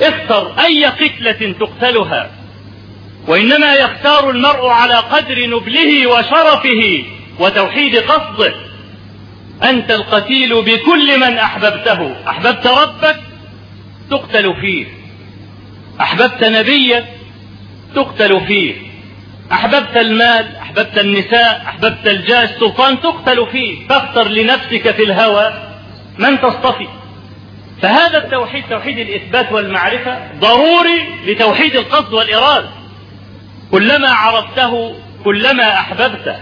اختر 0.00 0.52
أي 0.66 0.84
قتلة 0.84 1.54
تقتلها 1.60 2.30
وإنما 3.28 3.74
يختار 3.74 4.30
المرء 4.30 4.66
على 4.66 4.94
قدر 4.94 5.46
نبله 5.46 6.06
وشرفه. 6.06 7.04
وتوحيد 7.38 7.96
قصده. 7.96 8.54
أنت 9.62 9.90
القتيل 9.90 10.62
بكل 10.62 11.20
من 11.20 11.38
أحببته. 11.38 12.16
أحببت 12.28 12.66
ربك 12.66 13.16
تقتل 14.10 14.54
فيه. 14.60 14.86
أحببت 16.00 16.44
نبيك 16.44 17.04
تقتل 17.94 18.46
فيه. 18.46 18.74
أحببت 19.52 19.96
المال 19.96 20.56
أحببت 20.56 20.98
النساء 20.98 21.62
أحببت 21.66 22.06
الجاه 22.06 22.44
السلطان 22.44 23.00
تقتل 23.00 23.46
فيه. 23.52 23.88
فاختر 23.88 24.28
لنفسك 24.28 24.90
في 24.90 25.02
الهوى 25.02 25.52
من 26.18 26.40
تصطفي. 26.40 26.88
فهذا 27.82 28.18
التوحيد 28.18 28.64
توحيد 28.70 28.98
الإثبات 28.98 29.52
والمعرفة 29.52 30.18
ضروري 30.40 31.08
لتوحيد 31.26 31.76
القصد 31.76 32.12
والإرادة. 32.12 32.68
كلما 33.70 34.08
عرفته 34.08 34.94
كلما 35.24 35.72
أحببته. 35.72 36.36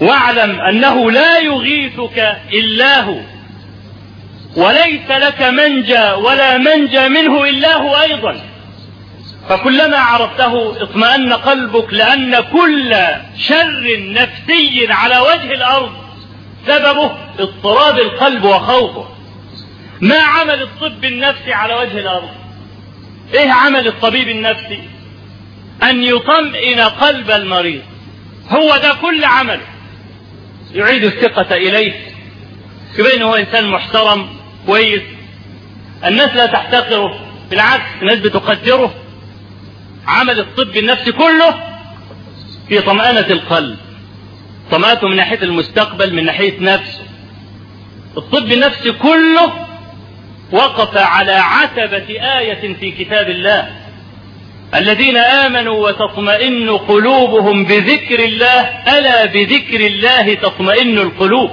واعلم 0.00 0.60
أنه 0.60 1.10
لا 1.10 1.38
يغيثك 1.38 2.36
إلا 2.52 3.00
هو 3.00 3.20
وليس 4.56 5.10
لك 5.10 5.42
منجى 5.42 6.12
ولا 6.12 6.58
منجى 6.58 7.08
منه 7.08 7.44
إلا 7.44 7.76
هو 7.76 7.94
أيضا. 7.96 8.40
فكلما 9.48 9.96
عرفته 9.96 10.82
اطمأن 10.82 11.32
قلبك 11.32 11.92
لأن 11.94 12.40
كل 12.40 12.96
شر 13.38 14.12
نفسي 14.12 14.86
على 14.90 15.18
وجه 15.18 15.54
الأرض 15.54 15.92
سببه 16.66 17.10
اضطراب 17.38 17.98
القلب 17.98 18.44
وخوفه. 18.44 19.08
ما 20.00 20.18
عمل 20.18 20.62
الطب 20.62 21.04
النفسي 21.04 21.52
على 21.52 21.74
وجه 21.74 21.98
الأرض؟ 21.98 22.30
إيه 23.34 23.50
عمل 23.50 23.86
الطبيب 23.86 24.28
النفسي؟ 24.28 24.82
أن 25.82 26.02
يطمئن 26.02 26.80
قلب 26.80 27.30
المريض. 27.30 27.82
هو 28.48 28.76
ده 28.76 28.94
كل 29.02 29.24
عمله. 29.24 29.71
يعيد 30.74 31.04
الثقة 31.04 31.56
إليه 31.56 31.92
يبين 32.98 33.22
هو 33.22 33.34
إنسان 33.34 33.68
محترم 33.70 34.28
كويس. 34.66 35.02
الناس 36.04 36.30
لا 36.30 36.46
تحتقره 36.46 37.20
بالعكس 37.50 37.90
الناس 38.02 38.18
بتقدره. 38.18 38.94
عمل 40.06 40.40
الطب 40.40 40.76
النفسي 40.76 41.12
كله 41.12 41.54
في 42.68 42.80
طمأنة 42.80 43.26
القلب. 43.30 43.76
طمأنته 44.70 45.08
من 45.08 45.16
ناحية 45.16 45.42
المستقبل 45.42 46.14
من 46.14 46.24
ناحية 46.24 46.60
نفسه. 46.60 47.02
الطب 48.16 48.52
النفسي 48.52 48.92
كله 48.92 49.66
وقف 50.52 50.96
على 50.96 51.32
عتبة 51.32 52.38
آية 52.38 52.74
في 52.74 52.90
كتاب 52.90 53.30
الله. 53.30 53.81
الذين 54.74 55.16
آمنوا 55.16 55.88
وتطمئن 55.88 56.70
قلوبهم 56.70 57.64
بذكر 57.64 58.24
الله 58.24 58.60
ألا 58.98 59.24
بذكر 59.24 59.80
الله 59.80 60.34
تطمئن 60.34 60.98
القلوب. 60.98 61.50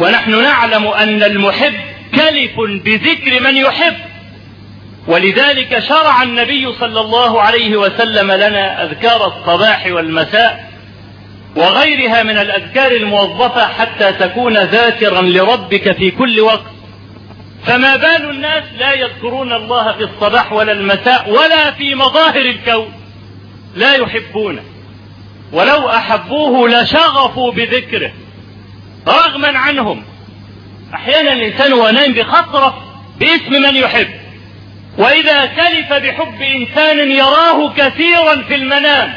ونحن 0.00 0.42
نعلم 0.42 0.86
أن 0.86 1.22
المحب 1.22 1.74
كلف 2.14 2.60
بذكر 2.84 3.40
من 3.40 3.56
يحب. 3.56 3.94
ولذلك 5.08 5.78
شرع 5.78 6.22
النبي 6.22 6.72
صلى 6.72 7.00
الله 7.00 7.42
عليه 7.42 7.76
وسلم 7.76 8.32
لنا 8.32 8.84
أذكار 8.84 9.26
الصباح 9.26 9.86
والمساء 9.86 10.68
وغيرها 11.56 12.22
من 12.22 12.38
الأذكار 12.38 12.92
الموظفة 12.92 13.68
حتى 13.68 14.12
تكون 14.12 14.56
ذاكرا 14.56 15.22
لربك 15.22 15.96
في 15.96 16.10
كل 16.10 16.40
وقت. 16.40 16.77
فما 17.66 17.96
بال 17.96 18.30
الناس 18.30 18.64
لا 18.78 18.92
يذكرون 18.92 19.52
الله 19.52 19.92
في 19.92 20.04
الصباح 20.04 20.52
ولا 20.52 20.72
المساء 20.72 21.30
ولا 21.30 21.70
في 21.70 21.94
مظاهر 21.94 22.40
الكون. 22.40 22.92
لا 23.74 23.94
يحبونه. 23.94 24.62
ولو 25.52 25.88
أحبوه 25.88 26.68
لشغفوا 26.68 27.52
بذكره. 27.52 28.12
رغما 29.08 29.58
عنهم. 29.58 30.04
أحيانا 30.94 31.32
الإنسان 31.32 31.72
وهو 31.72 31.90
نايم 31.90 32.12
باسم 33.20 33.52
من 33.52 33.76
يحب. 33.76 34.08
وإذا 34.98 35.46
كلف 35.46 35.92
بحب 35.92 36.42
إنسان 36.42 37.10
يراه 37.10 37.72
كثيرا 37.76 38.42
في 38.48 38.54
المنام. 38.54 39.14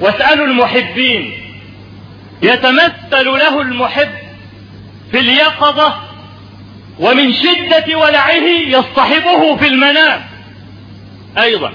واسألوا 0.00 0.46
المحبين. 0.46 1.38
يتمثل 2.42 3.26
له 3.26 3.60
المحب 3.60 4.10
في 5.10 5.18
اليقظة 5.18 6.07
ومن 6.98 7.32
شدة 7.32 7.98
ولعه 7.98 8.42
يصطحبه 8.66 9.56
في 9.56 9.66
المنام. 9.68 10.24
أيضا. 11.38 11.72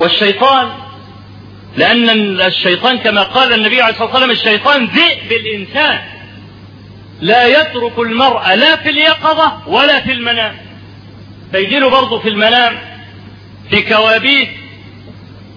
والشيطان 0.00 0.68
لأن 1.76 2.40
الشيطان 2.40 2.98
كما 2.98 3.22
قال 3.22 3.52
النبي 3.52 3.82
عليه 3.82 3.92
الصلاة 3.92 4.08
والسلام 4.08 4.30
الشيطان 4.30 4.84
ذئب 4.84 5.32
الإنسان 5.32 5.98
لا 7.20 7.46
يترك 7.46 7.98
المرء 7.98 8.54
لا 8.54 8.76
في 8.76 8.88
اليقظة 8.90 9.68
ولا 9.68 10.00
في 10.00 10.12
المنام. 10.12 10.56
فيجيله 11.52 11.90
برضه 11.90 12.18
في 12.18 12.28
المنام 12.28 12.78
في 13.70 13.82
كوابيس. 13.82 14.48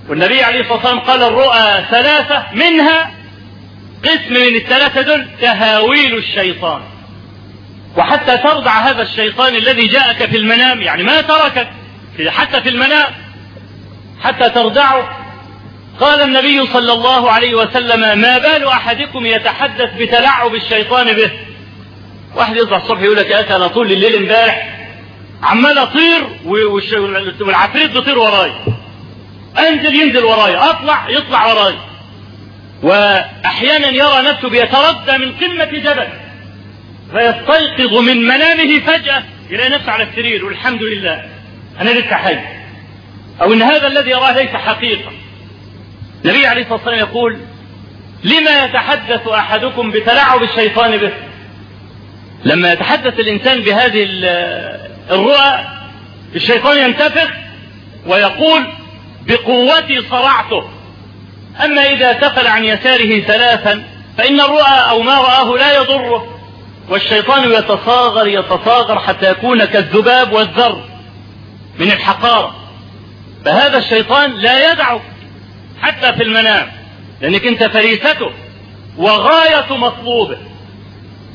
والنبي 0.10 0.44
عليه 0.44 0.60
الصلاة 0.60 0.76
والسلام 0.76 1.00
قال 1.00 1.24
الرؤى 1.24 1.86
ثلاثة 1.92 2.46
منها 2.54 3.12
قسم 4.04 4.34
من 4.34 4.56
الثلاثة 4.56 5.02
دول 5.02 5.28
تهاويل 5.42 6.18
الشيطان. 6.18 6.82
وحتى 7.98 8.38
ترضع 8.38 8.72
هذا 8.72 9.02
الشيطان 9.02 9.56
الذي 9.56 9.88
جاءك 9.88 10.26
في 10.30 10.38
المنام 10.38 10.82
يعني 10.82 11.04
ما 11.04 11.22
تركك 11.22 11.68
حتى 12.28 12.62
في 12.62 12.70
المنام 12.70 13.08
حتى 14.22 14.50
ترضعه. 14.50 15.18
قال 16.00 16.22
النبي 16.22 16.66
صلى 16.66 16.94
الله 16.94 17.32
عليه 17.32 17.56
وسلم 17.56 18.20
ما 18.20 18.38
بال 18.38 18.68
أحدكم 18.68 19.26
يتحدث 19.26 19.94
بتلعب 20.00 20.56
الشيطان 20.56 21.14
به؟ 21.14 21.32
واحد 22.36 22.56
يصبح 22.56 22.84
الصبح 22.84 23.02
يقول 23.02 23.18
لك 23.18 23.32
أخي 23.32 23.56
أنا 23.56 23.68
طول 23.68 23.92
الليل 23.92 24.16
امبارح 24.16 24.78
عمال 25.44 25.78
أطير 25.78 26.28
والعفريت 27.42 27.92
بيطير 27.92 28.20
وراي. 28.20 28.52
أنزل 29.60 29.96
ينزل 29.96 30.24
وراي 30.24 30.56
أطلع 30.56 31.10
يطلع 31.10 31.46
وراي. 31.46 31.76
وأحيانا 32.84 33.88
يرى 33.88 34.22
نفسه 34.22 34.50
بيتردى 34.50 35.18
من 35.18 35.32
قمة 35.32 35.66
جبل. 35.66 36.08
فيستيقظ 37.12 37.98
من 37.98 38.18
منامه 38.18 38.80
فجأة 38.80 39.24
يلاقي 39.50 39.70
نفسه 39.70 39.92
على 39.92 40.04
السرير 40.04 40.46
والحمد 40.46 40.84
لله. 40.84 41.26
أنا 41.82 41.90
لسه 41.90 42.16
حي. 42.16 42.38
أو 43.42 43.54
إن 43.54 43.62
هذا 43.62 43.88
الذي 43.88 44.10
يراه 44.10 44.32
ليس 44.32 44.50
حقيقة. 44.50 45.12
النبي 46.26 46.46
عليه 46.48 46.62
الصلاة 46.62 46.78
والسلام 46.78 47.00
يقول 47.00 47.40
لما 48.24 48.66
يتحدث 48.66 49.28
أحدكم 49.28 49.92
بتلاعب 49.92 50.44
الشيطان 50.44 50.98
به؟ 50.98 51.12
لما 52.46 52.74
يتحدث 52.74 53.20
الإنسان 53.20 53.62
بهذه 53.62 54.08
الرؤى 55.12 55.66
الشيطان 56.36 56.78
ينتفخ 56.78 57.30
ويقول 58.06 58.68
بقوتي 59.28 60.02
صرعته. 60.10 60.70
أما 61.66 61.82
إذا 61.82 62.14
تفل 62.14 62.48
عن 62.48 62.66
يساره 62.66 63.20
ثلاثا 63.20 63.84
فإن 64.18 64.42
الرؤى 64.42 64.90
أو 64.90 65.02
ما 65.02 65.18
رآه 65.18 65.58
لا 65.58 65.76
يضره. 65.78 66.31
والشيطان 66.92 67.52
يتصاغر 67.52 68.28
يتصاغر 68.28 69.00
حتى 69.00 69.32
يكون 69.32 69.66
كالذباب 69.66 70.34
والذر 70.34 70.84
من 71.80 71.92
الحقارة. 71.92 72.56
فهذا 73.46 73.78
الشيطان 73.78 74.32
لا 74.32 74.72
يدعك 74.72 75.02
حتى 75.82 76.14
في 76.14 76.24
المنام 76.24 76.72
لأنك 77.22 77.48
أنت 77.48 77.64
فريسته 77.64 78.32
وغاية 78.98 79.78
مطلوبه. 79.78 80.38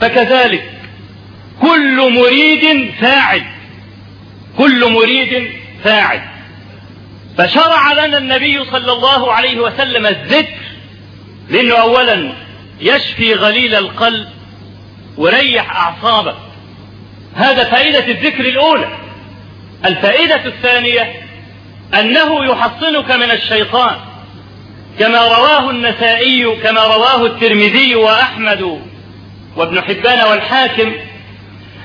فكذلك 0.01 0.71
كل 1.61 2.13
مريد 2.13 2.95
فاعل 3.01 3.43
كل 4.59 4.93
مريد 4.93 5.51
فاعل. 5.85 6.21
فشرع 7.39 7.93
لنا 7.93 8.19
النبي 8.19 8.65
صلى 8.65 8.93
الله 8.93 9.33
عليه 9.33 9.61
وسلم 9.61 10.07
الذكر 10.07 10.59
لأنه 11.49 11.75
أولا 11.75 12.33
يشفي 12.81 13.35
غليل 13.35 13.75
القلب 13.75 14.36
وريح 15.17 15.77
أعصابك. 15.77 16.37
هذا 17.35 17.65
فائدة 17.65 18.07
الذكر 18.07 18.41
الأولى. 18.41 18.89
الفائدة 19.85 20.45
الثانية 20.47 21.15
أنه 22.01 22.45
يحصنك 22.45 23.11
من 23.11 23.31
الشيطان 23.31 23.97
كما 24.99 25.19
رواه 25.19 25.71
النسائي 25.71 26.57
كما 26.57 26.85
رواه 26.85 27.27
الترمذي 27.27 27.95
وأحمد 27.95 28.81
وابن 29.57 29.81
حبان 29.81 30.29
والحاكم. 30.29 30.93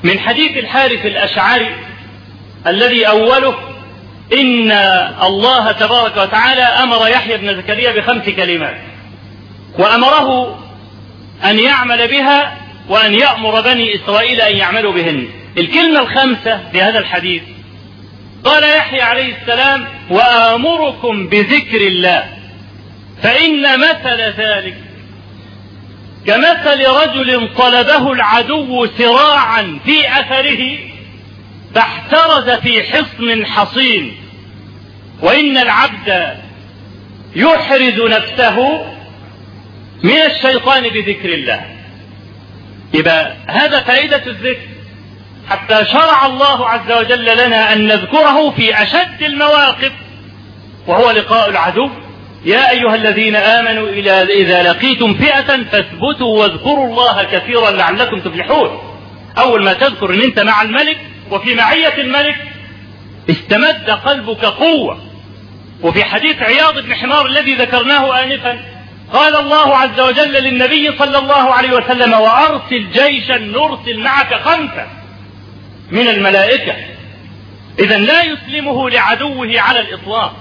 من 0.04 0.20
حديث 0.20 0.58
الحارث 0.58 1.06
الأشعري 1.06 1.76
الذي 2.68 3.08
أوله 3.08 3.56
إن 4.34 4.72
الله 5.24 5.72
تبارك 5.72 6.18
وتعالى 6.18 6.62
أمر 6.62 7.08
يحيى 7.08 7.38
بن 7.38 7.56
زكريا 7.58 7.92
بخمس 7.92 8.30
كلمات 8.30 8.78
وأمره 9.80 10.60
أن 11.44 11.60
يعمل 11.60 12.08
بها 12.08 12.58
وأن 12.92 13.14
يأمر 13.14 13.62
بني 13.62 13.96
إسرائيل 13.96 14.42
أن 14.42 14.58
يعملوا 14.58 14.94
بهن. 14.94 15.28
الكلمة 15.58 16.00
الخامسة 16.00 16.72
في 16.72 16.82
هذا 16.82 17.00
الحديث. 17.00 17.42
قال 18.44 18.64
يحيى 18.64 19.02
عليه 19.02 19.36
السلام 19.42 19.88
وآمركم 20.10 21.28
بذكر 21.28 21.82
الله. 21.88 22.24
فإن 23.24 23.80
مثل 23.80 24.22
ذلك 24.42 24.78
كمثل 26.28 26.86
رجل 26.88 27.50
طلبه 27.58 28.12
العدو 28.12 28.88
سراعا 28.98 29.80
في 29.86 30.12
أثره 30.20 30.78
فاحترز 31.76 32.50
في 32.50 32.84
حصن 32.84 33.46
حصين. 33.46 34.16
وإن 35.22 35.58
العبد 35.58 36.38
يحرز 37.36 38.02
نفسه 38.02 38.86
من 40.04 40.18
الشيطان 40.26 40.84
بذكر 40.84 41.34
الله. 41.34 41.81
يبقى 42.94 43.34
هذا 43.48 43.80
فائدة 43.80 44.22
الذكر. 44.28 44.68
حتى 45.50 45.86
شرع 45.86 46.26
الله 46.26 46.70
عز 46.70 46.92
وجل 46.92 47.46
لنا 47.46 47.74
أن 47.74 47.88
نذكره 47.88 48.52
في 48.52 48.84
أشد 48.84 49.24
المواقف 49.24 49.92
وهو 50.88 51.12
لقاء 51.12 51.50
العدو. 51.50 51.90
يا 52.46 52.70
أيها 52.72 52.96
الذين 52.96 53.36
آمنوا 53.36 53.90
إذا 54.30 54.64
لقيتم 54.64 55.14
فئة 55.14 55.64
فاثبتوا 55.64 56.40
واذكروا 56.40 56.88
الله 56.88 57.24
كثيرا 57.24 57.72
لعلكم 57.72 58.20
تفلحون. 58.20 58.80
أول 59.38 59.64
ما 59.64 59.74
تذكر 59.74 60.14
أن 60.14 60.22
أنت 60.22 60.40
مع 60.40 60.62
الملك 60.62 60.98
وفي 61.32 61.56
معية 61.56 62.02
الملك 62.02 62.36
استمد 63.30 63.90
قلبك 63.90 64.46
قوة. 64.46 65.00
وفي 65.84 66.04
حديث 66.04 66.42
عياض 66.42 66.80
بن 66.80 66.96
حمار 66.96 67.26
الذي 67.26 67.54
ذكرناه 67.54 68.24
آنفا 68.24 68.60
قال 69.14 69.36
الله 69.36 69.78
عز 69.78 70.00
وجل 70.00 70.34
للنبي 70.34 70.98
صلى 70.98 71.18
الله 71.18 71.54
عليه 71.54 71.72
وسلم 71.72 72.14
وأرسل 72.14 72.92
جيشا 72.92 73.38
نرسل 73.38 74.00
معك 74.00 74.34
خمسة 74.34 74.88
من 75.92 76.08
الملائكة. 76.08 76.76
إذا 77.80 77.98
لا 77.98 78.24
يسلمه 78.24 78.90
لعدوه 78.90 79.62
على 79.62 79.80
الإطلاق. 79.80 80.36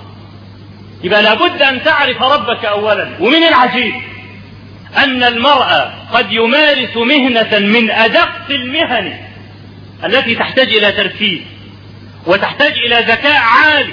يبقى 1.04 1.22
لابد 1.22 1.62
أن 1.62 1.84
تعرف 1.84 2.22
ربك 2.22 2.64
أولا. 2.64 3.10
ومن 3.20 3.42
العجيب 3.42 3.94
أن 4.96 5.24
المرأة 5.24 5.92
قد 6.12 6.32
يمارس 6.32 6.96
مهنة 6.96 7.58
من 7.58 7.90
أدق 7.90 8.50
المهن 8.50 9.18
التي 10.04 10.34
تحتاج 10.34 10.68
إلى 10.68 10.92
تركيز 10.92 11.40
وتحتاج 12.26 12.72
إلى 12.72 12.96
ذكاء 12.96 13.36
عالي. 13.36 13.92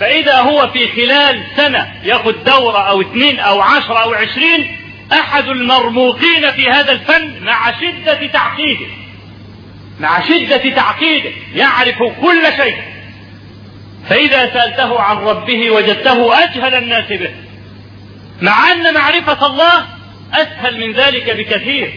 فإذا 0.00 0.40
هو 0.40 0.68
في 0.68 0.88
خلال 0.88 1.42
سنة 1.56 1.92
ياخذ 2.04 2.44
دورة 2.44 2.78
أو 2.78 3.00
اثنين 3.00 3.40
أو 3.40 3.60
عشرة 3.60 4.02
أو 4.02 4.14
عشرين 4.14 4.76
أحد 5.12 5.48
المرموقين 5.48 6.50
في 6.50 6.70
هذا 6.70 6.92
الفن 6.92 7.44
مع 7.44 7.72
شدة 7.80 8.26
تعقيده. 8.26 8.86
مع 10.00 10.20
شدة 10.20 10.70
تعقيده 10.74 11.30
يعرف 11.54 11.98
كل 11.98 12.52
شيء. 12.56 12.76
فإذا 14.08 14.52
سألته 14.52 15.00
عن 15.00 15.16
ربه 15.16 15.70
وجدته 15.70 16.44
أجهل 16.44 16.74
الناس 16.74 17.08
به. 17.08 17.34
مع 18.42 18.72
أن 18.72 18.94
معرفة 18.94 19.46
الله 19.46 19.86
أسهل 20.34 20.80
من 20.80 20.92
ذلك 20.92 21.30
بكثير. 21.30 21.92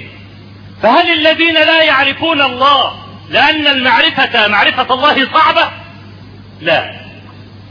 فهل 0.81 1.11
الذين 1.11 1.53
لا 1.53 1.83
يعرفون 1.83 2.41
الله 2.41 2.93
لأن 3.29 3.67
المعرفة 3.67 4.47
معرفة 4.47 4.93
الله 4.93 5.33
صعبة؟ 5.33 5.71
لا. 6.61 7.02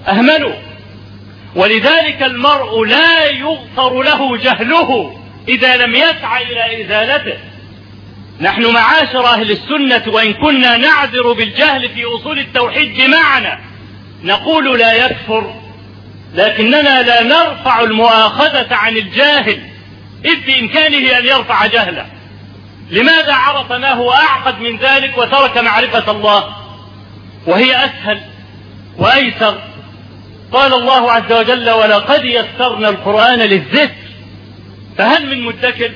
أهملوا. 0.09 0.55
ولذلك 1.57 2.23
المرء 2.23 2.85
لا 2.85 3.31
يغفر 3.31 4.03
له 4.03 4.37
جهله 4.37 5.17
إذا 5.49 5.77
لم 5.77 5.95
يسعى 5.95 6.43
إلى 6.43 6.85
إزالته. 6.85 7.39
نحن 8.41 8.67
معاشر 8.67 9.27
أهل 9.27 9.51
السنة 9.51 10.15
وإن 10.15 10.33
كنا 10.33 10.77
نعذر 10.77 11.33
بالجهل 11.33 11.89
في 11.89 12.05
أصول 12.05 12.39
التوحيد 12.39 12.95
بمعنى 12.95 13.59
نقول 14.25 14.79
لا 14.79 14.93
يكفر 14.93 15.55
لكننا 16.35 17.03
لا 17.03 17.23
نرفع 17.23 17.81
المؤاخذة 17.81 18.75
عن 18.75 18.97
الجاهل 18.97 19.61
إذ 20.25 20.47
بإمكانه 20.47 21.19
أن 21.19 21.27
يرفع 21.27 21.67
جهله. 21.67 22.07
لماذا 22.91 23.35
عرف 23.35 23.73
ما 23.73 23.93
هو 23.93 24.13
أعقد 24.13 24.61
من 24.61 24.77
ذلك 24.77 25.19
وترك 25.19 25.59
معرفة 25.59 26.11
الله؟ 26.11 26.57
وهي 27.47 27.85
أسهل 27.85 28.21
وأيسر 28.99 29.59
قال 30.53 30.75
الله 30.75 31.13
عز 31.13 31.33
وجل 31.33 31.71
ولقد 31.71 32.25
يسرنا 32.25 32.89
القرآن 32.89 33.39
للذكر 33.39 33.95
فهل 34.99 35.27
من 35.27 35.43
مدكر؟ 35.43 35.93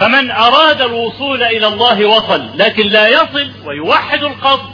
فمن 0.00 0.30
أراد 0.30 0.80
الوصول 0.80 1.42
إلى 1.42 1.66
الله 1.66 2.06
وصل 2.06 2.58
لكن 2.58 2.86
لا 2.86 3.08
يصل 3.08 3.50
ويوحد 3.64 4.22
القصد 4.22 4.70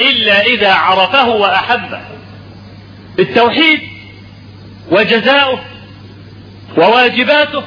إلا 0.00 0.42
إذا 0.42 0.72
عرفه 0.72 1.28
وأحبه. 1.28 2.00
التوحيد 3.18 3.80
وجزاؤه 4.90 5.60
وواجباته 6.76 7.62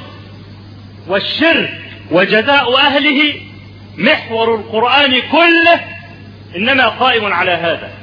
والشرك 1.07 1.81
وجزاء 2.11 2.77
أهله 2.77 3.33
محور 3.97 4.55
القرآن 4.55 5.21
كله 5.31 5.79
إنما 6.55 6.87
قائم 6.87 7.33
على 7.33 7.51
هذا. 7.51 8.00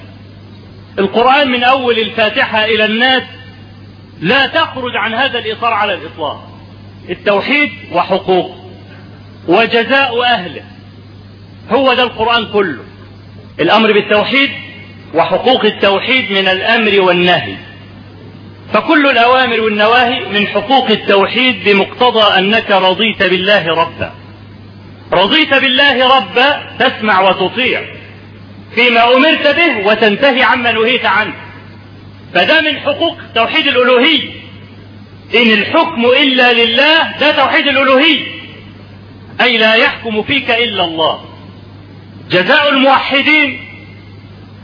القرآن 0.98 1.50
من 1.50 1.64
أول 1.64 1.98
الفاتحة 1.98 2.64
إلى 2.64 2.84
الناس 2.84 3.22
لا 4.20 4.46
تخرج 4.46 4.96
عن 4.96 5.14
هذا 5.14 5.38
الإطار 5.38 5.72
على 5.72 5.94
الإطلاق. 5.94 6.48
التوحيد 7.10 7.70
وحقوق 7.92 8.56
وجزاء 9.48 10.22
أهله. 10.24 10.62
هو 11.70 11.94
ده 11.94 12.02
القرآن 12.02 12.46
كله. 12.52 12.84
الأمر 13.60 13.92
بالتوحيد 13.92 14.50
وحقوق 15.14 15.64
التوحيد 15.64 16.32
من 16.32 16.48
الأمر 16.48 17.00
والنهي. 17.00 17.54
فكل 18.72 19.06
الأوامر 19.06 19.60
والنواهي 19.60 20.24
من 20.28 20.46
حقوق 20.46 20.90
التوحيد 20.90 21.64
بمقتضى 21.64 22.38
أنك 22.38 22.70
رضيت 22.70 23.22
بالله 23.22 23.68
ربا. 23.68 24.12
رضيت 25.12 25.54
بالله 25.54 26.16
ربا 26.16 26.76
تسمع 26.78 27.20
وتطيع. 27.20 27.97
فيما 28.74 29.16
أمرت 29.16 29.56
به 29.56 29.86
وتنتهي 29.86 30.42
عما 30.42 30.72
نهيت 30.72 31.04
عنه. 31.04 31.34
فده 32.34 32.60
من 32.60 32.80
حقوق 32.80 33.16
توحيد 33.34 33.66
الألوهية. 33.66 34.30
إن 35.34 35.50
الحكم 35.50 36.04
إلا 36.04 36.52
لله 36.52 37.18
ده 37.20 37.30
توحيد 37.30 37.66
الألوهية. 37.66 38.26
أي 39.40 39.58
لا 39.58 39.74
يحكم 39.74 40.22
فيك 40.22 40.50
إلا 40.50 40.84
الله. 40.84 41.24
جزاء 42.30 42.68
الموحدين. 42.68 43.64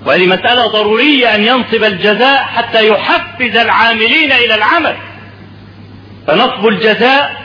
وهذه 0.07 0.27
مسألة 0.27 0.67
ضرورية 0.67 1.35
أن 1.35 1.45
ينصب 1.45 1.85
الجزاء 1.85 2.43
حتى 2.43 2.89
يحفز 2.89 3.57
العاملين 3.57 4.33
إلى 4.33 4.55
العمل. 4.55 4.97
فنصب 6.27 6.67
الجزاء 6.67 7.43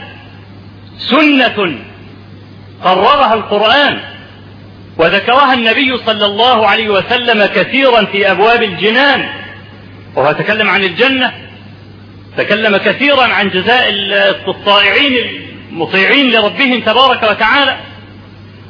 سنة 0.98 1.78
قررها 2.84 3.34
القرآن. 3.34 4.09
وذكرها 4.98 5.54
النبي 5.54 5.96
صلى 6.06 6.26
الله 6.26 6.66
عليه 6.66 6.88
وسلم 6.88 7.46
كثيرا 7.46 8.04
في 8.04 8.30
أبواب 8.30 8.62
الجنان. 8.62 9.28
وهو 10.16 10.32
تكلم 10.32 10.68
عن 10.68 10.84
الجنة 10.84 11.32
تكلم 12.36 12.76
كثيرا 12.76 13.22
عن 13.22 13.50
جزاء 13.50 13.90
الطائعين 14.48 15.40
المطيعين 15.70 16.30
لربهم 16.30 16.80
تبارك 16.80 17.22
وتعالى. 17.22 17.76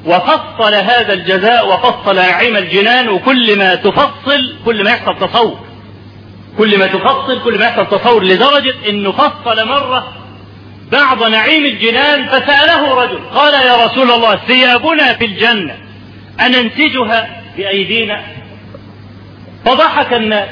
وفصل 0.07 0.75
هذا 0.75 1.13
الجزاء 1.13 1.69
وفصل 1.69 2.17
نعيم 2.17 2.57
الجنان 2.57 3.09
وكل 3.09 3.59
ما 3.59 3.75
تفصل 3.75 4.55
كل 4.65 4.85
ما 4.85 4.91
يحصل 4.91 5.19
تصور. 5.29 5.59
كل 6.59 6.79
ما 6.79 6.87
تفصل 6.87 7.43
كل 7.45 7.59
ما 7.59 7.65
يحصل 7.65 7.99
تصور 7.99 8.25
لدرجة 8.25 8.75
إنه 8.89 9.13
فصل 9.13 9.69
مرة 9.69 10.13
بعض 10.93 11.25
نعيم 11.25 11.65
الجنان 11.65 12.27
فسأله 12.27 12.95
رجل 12.95 13.21
قال 13.35 13.67
يا 13.67 13.85
رسول 13.85 14.11
الله 14.11 14.37
ثيابنا 14.37 15.15
في 15.15 15.25
الجنة. 15.25 15.77
أننسجها 16.47 17.43
بأيدينا. 17.57 18.23
فضحك 19.65 20.13
الناس. 20.13 20.49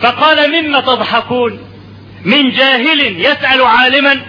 فقال 0.00 0.50
مما 0.50 0.80
تضحكون؟ 0.80 1.58
من 2.24 2.50
جاهل 2.50 3.20
يسأل 3.20 3.62
عالما. 3.62 4.20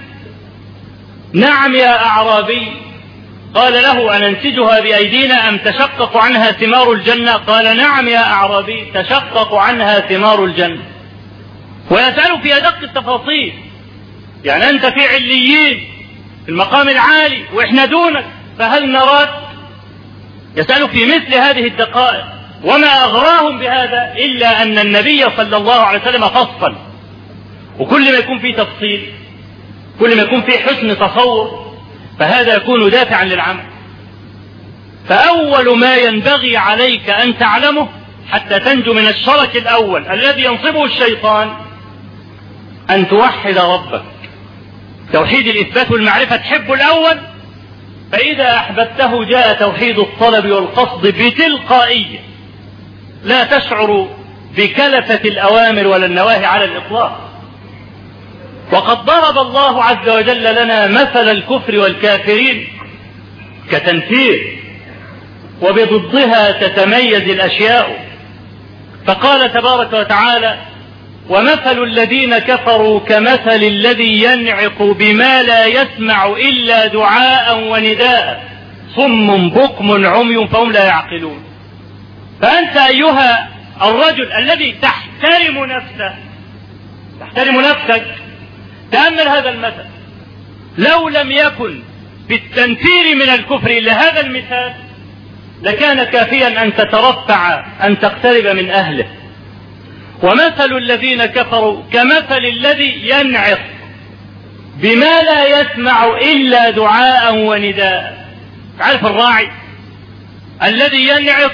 نعم 1.34 1.76
يا 1.76 2.06
أعرابي. 2.06 2.68
قال 3.54 3.74
له 3.74 4.18
أننسجها 4.18 4.80
بأيدينا 4.80 5.50
أم 5.50 5.58
تشقق 5.58 6.18
عنها 6.18 6.52
ثمار 6.52 6.92
الجنة؟ 6.92 7.32
قال 7.32 7.78
نعم 7.78 8.08
يا 8.08 8.24
أعرابي 8.24 8.92
تشقق 8.94 9.56
عنها 9.56 10.00
ثمار 10.00 10.46
الجنة. 10.46 10.82
ويسأل 11.90 12.42
في 12.42 12.58
أدق 12.58 12.78
التفاصيل. 12.84 13.54
يعني 14.44 14.70
أنت 14.70 14.86
في 14.86 15.08
عليين 15.08 15.88
في 16.46 16.52
المقام 16.52 16.90
العالي 16.90 17.44
وإحنا 17.54 17.86
دونك. 17.86 18.26
فهل 18.60 18.92
نراك؟ 18.92 19.45
يسألك 20.58 20.90
في 20.90 21.06
مثل 21.06 21.34
هذه 21.34 21.68
الدقائق 21.68 22.26
وما 22.64 22.88
أغراهم 22.88 23.60
بهذا 23.60 24.14
إلا 24.18 24.62
أن 24.62 24.78
النبي 24.78 25.26
صلى 25.38 25.58
الله 25.58 25.74
عليه 25.74 26.02
وسلم 26.02 26.28
فصل. 26.28 26.76
وكل 27.80 28.12
ما 28.12 28.18
يكون 28.18 28.40
فيه 28.40 28.56
تفصيل 28.56 29.14
كل 30.00 30.16
ما 30.16 30.22
يكون 30.22 30.42
فيه 30.42 30.60
حسن 30.60 30.98
تصور 30.98 31.76
فهذا 32.20 32.56
يكون 32.56 32.90
دافعا 32.90 33.26
للعمل. 33.26 33.64
فأول 35.10 35.80
ما 35.80 35.96
ينبغي 35.96 36.58
عليك 36.58 37.10
أن 37.10 37.38
تعلمه 37.38 37.90
حتى 38.32 38.60
تنجو 38.60 38.94
من 38.94 39.08
الشرك 39.08 39.56
الأول 39.56 40.08
الذي 40.08 40.44
ينصبه 40.44 40.86
الشيطان 40.86 41.50
أن 42.90 43.08
توحد 43.08 43.58
ربك. 43.58 44.04
توحيد 45.14 45.48
الإثبات 45.48 45.92
والمعرفة 45.92 46.36
تحبه 46.36 46.74
الأول 46.74 47.18
فإذا 48.12 48.56
أحببته 48.56 49.24
جاء 49.24 49.54
توحيد 49.54 50.00
الطلب 50.00 50.46
والقصد 50.46 51.08
بتلقائية 51.08 52.20
لا 53.24 53.44
تشعر 53.44 54.08
بكلفة 54.58 55.22
الأوامر 55.26 55.88
ولا 55.88 56.06
النواهي 56.06 56.46
على 56.46 56.66
الإطلاق. 56.66 57.22
وقد 58.72 59.06
ضرب 59.06 59.38
الله 59.38 59.84
عز 59.84 60.10
وجل 60.10 60.44
لنا 60.64 60.88
مثل 60.88 61.30
الكفر 61.32 61.78
والكافرين 61.78 62.68
كتنفير 63.72 64.60
وبضدها 65.62 66.52
تتميز 66.52 67.30
الأشياء. 67.30 68.06
فقال 69.08 69.54
تبارك 69.54 69.94
وتعالى 69.94 70.58
ومثل 71.30 71.84
الذين 71.84 72.38
كفروا 72.38 73.00
كمثل 73.00 73.64
الذي 73.64 74.24
ينعق 74.24 74.84
بما 74.84 75.44
لا 75.44 75.66
يسمع 75.66 76.28
إلا 76.28 76.88
دعاء 76.88 77.60
ونداء. 77.60 78.44
صم 78.96 79.50
بكم 79.50 80.08
عمي 80.08 80.48
فهم 80.48 80.72
لا 80.72 80.86
يعقلون. 80.86 81.44
فأنت 82.42 82.78
أيها 82.78 83.50
الرجل 83.82 84.32
الذي 84.32 84.76
تحترم 84.82 85.66
نفسه 85.66 86.14
تحترم 87.20 87.62
نفسك 87.62 88.06
تأمل 88.92 89.28
هذا 89.28 89.50
المثل. 89.50 89.86
لو 90.78 91.10
لم 91.10 91.32
يكن 91.32 91.80
بالتنفير 92.30 93.16
من 93.16 93.30
الكفر 93.30 93.70
إلا 93.70 93.94
هذا 93.94 94.20
المثال 94.20 94.74
لكان 95.64 96.04
كافيا 96.04 96.64
أن 96.64 96.76
تترفع 96.76 97.66
أن 97.84 98.00
تقترب 98.00 98.48
من 98.48 98.70
أهله. 98.70 99.08
ومثل 100.24 100.78
الذين 100.78 101.26
كفروا 101.26 101.84
كمثل 101.94 102.46
الذي 102.46 103.10
ينعق 103.10 103.60
بما 104.76 105.22
لا 105.22 105.60
يسمع 105.60 106.18
إلا 106.18 106.70
دعاء 106.70 107.36
ونداء. 107.36 108.26
عارف 108.80 109.06
الراعي 109.06 109.52
الذي 110.64 111.08
ينعق؟ 111.08 111.52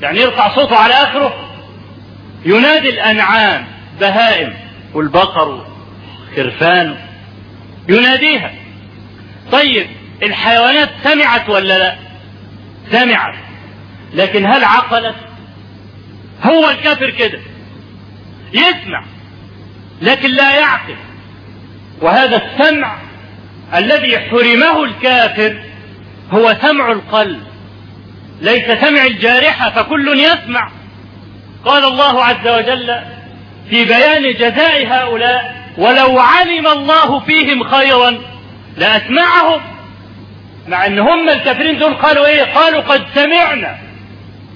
يعني 0.00 0.20
يرفع 0.20 0.54
صوته 0.54 0.76
على 0.76 0.94
آخره. 0.94 1.50
ينادي 2.44 2.88
الأنعام 2.88 3.66
بهائم 4.00 4.54
والبقر 4.94 5.66
خرفان. 6.36 6.96
يناديها. 7.88 8.52
طيب 9.52 9.86
الحيوانات 10.22 10.88
سمعت 11.04 11.48
ولا 11.48 11.78
لا؟ 11.78 11.96
سمعت. 12.90 13.34
لكن 14.14 14.46
هل 14.46 14.64
عقلت؟ 14.64 15.16
هو 16.42 16.70
الكافر 16.70 17.10
كده. 17.10 17.38
يسمع 18.52 19.04
لكن 20.02 20.30
لا 20.30 20.54
يعقل. 20.54 20.96
وهذا 22.02 22.36
السمع 22.36 22.96
الذي 23.74 24.18
حرمه 24.18 24.84
الكافر 24.84 25.56
هو 26.30 26.56
سمع 26.62 26.92
القلب. 26.92 27.42
ليس 28.40 28.64
سمع 28.64 29.06
الجارحة 29.06 29.70
فكل 29.70 30.18
يسمع. 30.18 30.70
قال 31.64 31.84
الله 31.84 32.24
عز 32.24 32.48
وجل 32.48 33.00
في 33.70 33.84
بيان 33.84 34.32
جزاء 34.32 34.86
هؤلاء 34.86 35.64
ولو 35.78 36.18
علم 36.18 36.66
الله 36.66 37.20
فيهم 37.20 37.64
خيرا 37.64 38.18
لأسمعهم. 38.76 39.60
مع 40.68 40.86
إن 40.86 40.98
هم 40.98 41.28
الكافرين 41.28 41.78
دول 41.78 41.94
قالوا 41.94 42.26
إيه؟ 42.26 42.42
قالوا 42.42 42.80
قد 42.80 43.06
سمعنا. 43.14 43.87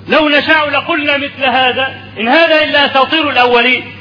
لو 0.08 0.28
نشاء 0.28 0.70
لقلنا 0.70 1.16
مثل 1.16 1.44
هذا 1.44 1.94
إن 2.18 2.28
هذا 2.28 2.64
إلا 2.64 2.86
أساطير 2.86 3.30
الأولين. 3.30 3.92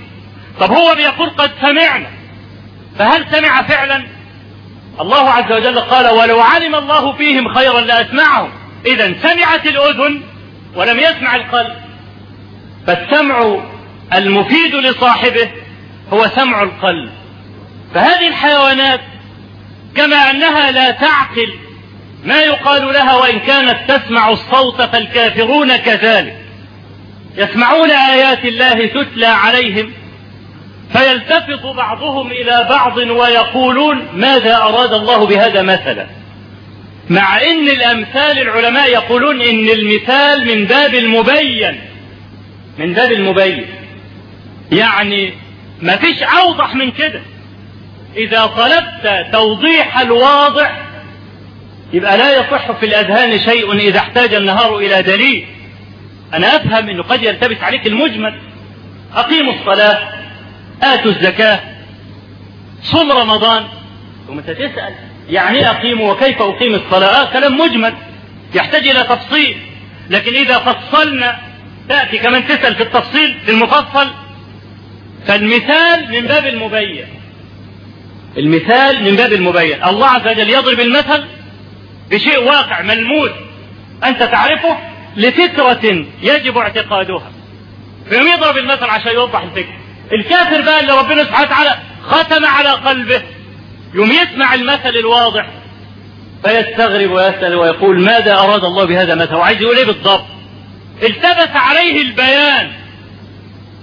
طب 0.60 0.72
هو 0.72 0.96
بيقول 0.96 1.30
قد 1.30 1.52
سمعنا 1.62 2.08
فهل 3.00 3.26
سمع 3.32 3.62
فعلا؟ 3.62 4.08
الله 5.02 5.30
عز 5.30 5.52
وجل 5.52 5.80
قال 5.80 6.10
ولو 6.10 6.42
علم 6.42 6.76
الله 6.76 7.14
فيهم 7.14 7.54
خيرا 7.54 7.82
لأسمعهم. 7.82 8.50
اذا 8.86 9.14
سمعت 9.22 9.68
الأذن 9.68 10.22
ولم 10.76 11.00
يسمع 11.00 11.36
القلب. 11.36 11.74
فالسمع 12.88 13.60
المفيد 14.14 14.76
لصاحبه 14.76 15.52
هو 16.14 16.28
سمع 16.28 16.62
القلب. 16.62 17.12
فهذه 17.94 18.28
الحيوانات 18.28 19.02
كما 19.96 20.16
أنها 20.16 20.72
لا 20.72 20.92
تعقل 20.92 21.54
ما 22.24 22.42
يقال 22.42 22.94
لها 22.94 23.16
وإن 23.16 23.40
كانت 23.40 23.78
تسمع 23.88 24.30
الصوت 24.30 24.82
فالكافرون 24.82 25.76
كذلك. 25.78 26.38
يسمعون 27.38 27.92
آيات 27.92 28.46
الله 28.46 28.86
تتلى 28.86 29.26
عليهم 29.26 29.94
فيلتفت 30.94 31.66
بعضهم 31.76 32.32
إلى 32.32 32.68
بعض 32.70 32.98
ويقولون 32.98 34.08
ماذا 34.14 34.56
أراد 34.56 34.94
الله 34.94 35.26
بهذا 35.26 35.62
مثلا؟ 35.62 36.08
مع 37.10 37.42
إن 37.42 37.68
الأمثال 37.68 38.40
العلماء 38.40 38.90
يقولون 38.90 39.42
إن 39.42 39.70
المثال 39.70 40.46
من 40.48 40.66
باب 40.66 40.96
المبين. 40.96 41.82
من 42.78 42.94
باب 42.94 43.12
المبين. 43.12 43.66
يعني 44.72 45.34
ما 45.82 45.96
فيش 45.96 46.24
أوضح 46.24 46.76
من 46.76 46.92
كده. 46.92 47.22
إذا 48.18 48.46
طلبت 48.46 49.28
توضيح 49.32 50.00
الواضح 50.00 50.91
يبقى 51.94 52.18
لا 52.18 52.40
يصح 52.40 52.72
في 52.72 52.86
الأذهان 52.86 53.40
شيء 53.40 53.74
إذا 53.74 54.00
احتاج 54.00 54.34
النهار 54.34 54.78
إلى 54.78 55.02
دليل. 55.02 55.46
أنا 56.34 56.56
أفهم 56.56 56.90
أنه 56.90 57.04
قد 57.04 57.24
يلتبس 57.24 57.58
عليك 57.62 57.88
المجمل. 57.88 58.42
أقيموا 59.16 59.54
الصلاة 59.54 60.10
آتوا 60.84 61.12
الزكاة 61.12 61.60
صم 62.84 63.12
رمضان. 63.12 63.68
ثم 64.28 64.38
أنت 64.38 64.50
تسأل 64.50 64.96
يعني 65.30 65.70
أقيم 65.70 66.02
وكيف 66.02 66.42
أقيم 66.42 66.76
الصلاة؟ 66.76 67.22
آه 67.22 67.34
كلام 67.34 67.58
مجمل 67.58 67.94
يحتاج 68.56 68.88
إلى 68.88 69.04
تفصيل. 69.04 69.58
لكن 70.10 70.36
إذا 70.36 70.58
فصلنا 70.58 71.40
تأتي 71.90 72.18
كمان 72.18 72.48
تسأل 72.48 72.76
في 72.76 72.84
التفصيل 72.84 73.40
في 73.46 73.52
المفصل. 73.52 74.08
فالمثال 75.28 76.12
من 76.12 76.22
باب 76.22 76.48
المبين. 76.48 77.06
المثال 78.38 79.04
من 79.04 79.16
باب 79.16 79.34
المبين. 79.34 79.84
الله 79.84 80.08
عز 80.08 80.28
وجل 80.28 80.50
يضرب 80.50 80.80
المثل 80.80 81.24
بشيء 82.12 82.44
واقع 82.44 82.82
ملموس 82.82 83.32
أنت 84.04 84.24
تعرفه 84.24 84.78
لفكرة 85.18 86.06
يجب 86.22 86.58
اعتقادها. 86.58 87.32
فيوم 88.10 88.28
يضرب 88.28 88.58
المثل 88.58 88.86
عشان 88.86 89.12
يوضح 89.12 89.42
الفكرة. 89.42 89.78
الكافر 90.14 90.62
بقى 90.62 90.80
اللي 90.80 90.94
ربنا 90.94 91.24
سبحانه 91.24 91.48
وتعالى 91.48 91.78
ختم 92.04 92.46
على 92.46 92.70
قلبه. 92.70 93.22
يوم 93.94 94.12
يسمع 94.12 94.54
المثل 94.54 94.90
الواضح 94.90 95.48
فيستغرب 96.46 97.12
ويسأل 97.12 97.56
ويقول 97.56 98.02
ماذا 98.02 98.34
أراد 98.40 98.64
الله 98.64 98.86
بهذا 98.86 99.14
المثل؟ 99.14 99.36
وعايز 99.36 99.62
يقول 99.62 99.78
إيه 99.78 99.86
بالضبط؟ 99.86 100.26
التبس 101.04 101.56
عليه 101.56 102.02
البيان. 102.02 102.72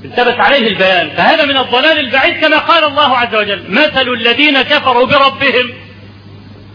التبس 0.04 0.34
عليه 0.34 0.68
البيان. 0.68 1.10
فهذا 1.10 1.44
من 1.44 1.56
الضلال 1.56 1.98
البعيد 1.98 2.40
كما 2.40 2.58
قال 2.58 2.84
الله 2.84 3.16
عز 3.16 3.34
وجل 3.34 3.64
مثل 3.68 4.08
الذين 4.08 4.62
كفروا 4.62 5.06
بربهم. 5.06 5.74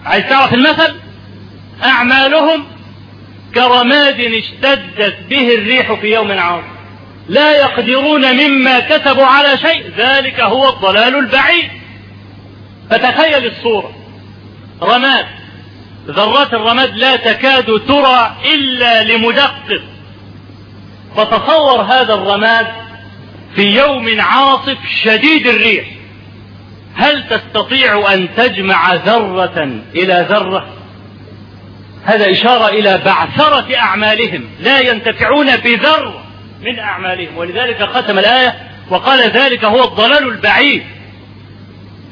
عايز 0.05 0.23
تعرف 0.29 0.53
المثل؟ 0.53 1.02
أعمالهم 1.83 2.65
كرماد 3.55 4.19
اشتدت 4.19 5.17
به 5.29 5.55
الريح 5.55 5.93
في 5.93 6.13
يوم 6.13 6.31
عاصف 6.31 6.73
لا 7.29 7.57
يقدرون 7.57 8.33
مما 8.33 8.79
كسبوا 8.79 9.25
على 9.25 9.57
شيء 9.57 9.91
ذلك 9.97 10.39
هو 10.39 10.69
الضلال 10.69 11.15
البعيد. 11.15 11.69
فتخيل 12.89 13.45
الصورة. 13.45 13.93
رماد 14.81 15.25
ذرات 16.07 16.53
الرماد 16.53 16.97
لا 16.97 17.15
تكاد 17.15 17.65
ترى 17.88 18.38
إلا 18.53 19.03
لمدقق. 19.03 19.81
فتصور 21.15 21.81
هذا 21.81 22.13
الرماد 22.13 22.67
في 23.55 23.62
يوم 23.62 24.21
عاصف 24.21 24.77
شديد 25.03 25.47
الريح. 25.47 25.86
هل 26.95 27.23
تستطيع 27.29 28.13
أن 28.13 28.36
تجمع 28.38 28.93
ذرة 28.93 29.81
إلى 29.95 30.27
ذرة؟ 30.29 30.82
هذا 32.05 32.31
إشارة 32.31 32.67
إلى 32.67 33.01
بعثرة 33.05 33.75
أعمالهم. 33.75 34.49
لا 34.59 34.79
ينتفعون 34.79 35.57
بذر 35.57 36.23
من 36.61 36.79
أعمالهم. 36.79 37.37
ولذلك 37.37 37.83
ختم 37.83 38.19
الآية 38.19 38.55
وقال 38.89 39.31
ذلك 39.31 39.65
هو 39.65 39.83
الضلال 39.83 40.27
البعيد. 40.27 40.83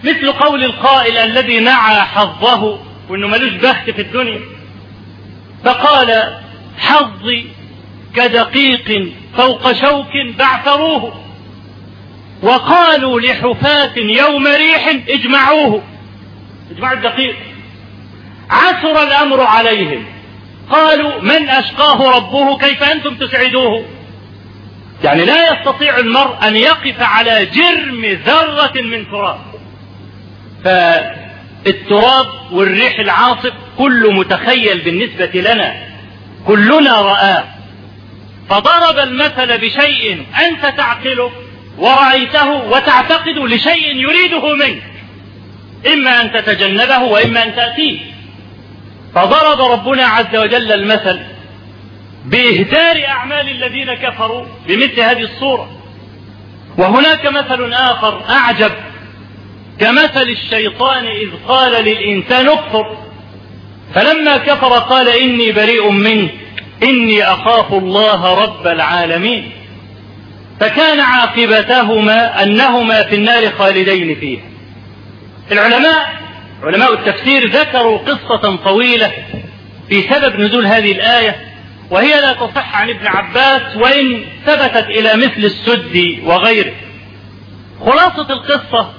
مثل 0.04 0.32
قول 0.32 0.63
القائل 0.63 1.17
الذي 1.17 1.60
نعى 1.60 2.01
حظه 2.01 2.80
وإنه 3.10 3.27
ملوش 3.27 3.54
بخت 3.54 3.89
في 3.89 4.01
الدنيا. 4.01 4.39
فقال 5.63 6.38
حظي 6.77 7.45
كدقيق 8.15 9.13
فوق 9.38 9.71
شوك 9.71 10.38
بعثروه. 10.39 11.21
وقالوا 12.41 13.21
لحفاة 13.21 13.97
يوم 13.97 14.47
ريح 14.47 14.88
اجمعوه. 15.10 15.84
اجمعوا 16.71 16.97
الدقيق. 16.97 17.36
عثر 18.52 19.04
الأمر 19.04 19.42
عليهم. 19.42 20.06
قالوا 20.70 21.22
من 21.22 21.50
أشقاه 21.50 22.18
ربه؟ 22.18 22.58
كيف 22.58 22.84
أنتم 22.84 23.16
تسعدوه؟ 23.16 23.86
يعني 25.04 25.26
لا 25.26 25.54
يستطيع 25.54 25.98
المرء 25.98 26.48
أن 26.48 26.56
يقف 26.56 27.02
على 27.02 27.46
جرم 27.46 28.06
ذرة 28.26 28.82
من 28.82 29.12
تراب. 29.12 29.40
فالتراب 30.64 32.28
والريح 32.52 33.00
العاصف 33.00 33.54
كله 33.78 34.12
متخيل 34.12 34.78
بالنسبة 34.78 35.42
لنا. 35.42 35.74
كلنا 36.48 37.02
رآه 37.02 37.44
فضرب 38.50 39.00
المثل 39.00 39.58
بشيء 39.58 40.26
أنت 40.48 40.78
تعقله 40.78 41.32
ورأيته 41.78 42.52
وتعتقد 42.52 43.38
لشيء 43.38 43.96
يريده 43.96 44.54
منك. 44.54 44.84
إما 45.94 46.22
أن 46.22 46.32
تتجنبه 46.32 47.04
وإما 47.04 47.44
أن 47.44 47.56
تأتيه. 47.56 48.11
فضرب 49.15 49.62
ربنا 49.71 50.06
عز 50.06 50.36
وجل 50.36 50.71
المثل 50.71 51.19
بإهدار 52.26 53.08
أعمال 53.08 53.50
الذين 53.50 53.93
كفروا 53.93 54.45
بمثل 54.67 55.00
هذه 55.00 55.21
الصورة. 55.21 55.69
وهناك 56.78 57.26
مثل 57.26 57.74
آخر 57.74 58.21
أعجب 58.30 58.71
كمثل 59.80 60.30
الشيطان 60.30 61.06
إذ 61.06 61.30
قال 61.47 61.86
للإنسان 61.86 62.50
اكفر 62.50 62.97
فلما 63.95 64.38
كفر 64.38 64.80
قال 64.80 65.10
إني 65.10 65.52
بريء 65.52 65.89
منك 65.89 66.32
إني 66.84 67.24
أخاف 67.24 67.74
الله 67.74 68.43
رب 68.43 68.67
العالمين. 68.67 69.52
فكان 70.60 71.00
عاقبتهما 71.00 72.43
أنهما 72.43 73.04
في 73.04 73.15
النار 73.15 73.50
خالدين 73.52 74.15
فيها. 74.15 74.41
العلماء 75.52 76.21
علماء 76.63 76.93
التفسير 76.93 77.50
ذكروا 77.50 77.97
قصة 77.97 78.56
طويلة 78.56 79.12
في 79.89 80.02
سبب 80.02 80.39
نزول 80.39 80.65
هذه 80.65 80.91
الآية 80.91 81.36
وهي 81.89 82.21
لا 82.21 82.34
تصح 82.34 82.76
عن 82.82 82.89
ابن 82.89 83.08
عباس 83.08 83.78
وإن 83.78 84.26
ثبتت 84.45 84.86
إلى 84.86 85.13
مثل 85.15 85.38
السد 85.45 86.19
وغيره. 86.24 86.74
خلاصة 87.86 88.34
القصة 88.34 88.93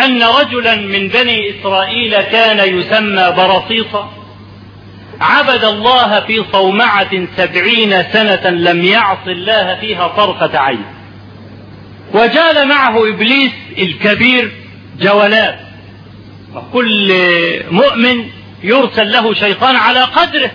أن 0.00 0.22
رجلا 0.22 0.74
من 0.74 1.08
بني 1.08 1.60
إسرائيل 1.60 2.22
كان 2.22 2.78
يسمى 2.78 3.34
برصيصا 3.36 4.12
عبد 5.20 5.64
الله 5.64 6.20
في 6.20 6.44
صومعة 6.52 7.26
سبعين 7.36 8.02
سنة 8.12 8.50
لم 8.50 8.84
يعص 8.84 9.26
الله 9.26 9.78
فيها 9.80 10.08
طرفة 10.08 10.58
عين. 10.58 10.84
وجال 12.14 12.68
معه 12.68 13.08
إبليس 13.08 13.52
الكبير 13.78 14.52
جولات 15.00 15.67
وكل 16.58 17.12
مؤمن 17.70 18.24
يرسل 18.62 19.12
له 19.12 19.34
شيطان 19.34 19.76
على 19.76 20.00
قدره. 20.00 20.50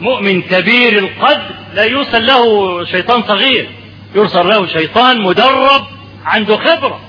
مؤمن 0.00 0.42
كبير 0.42 0.98
القدر 0.98 1.50
لا 1.74 1.84
يرسل 1.84 2.26
له 2.26 2.84
شيطان 2.84 3.22
صغير 3.22 3.70
يرسل 4.14 4.48
له 4.48 4.66
شيطان 4.66 5.20
مدرب 5.20 5.86
عنده 6.24 6.56
خبرة. 6.56 7.00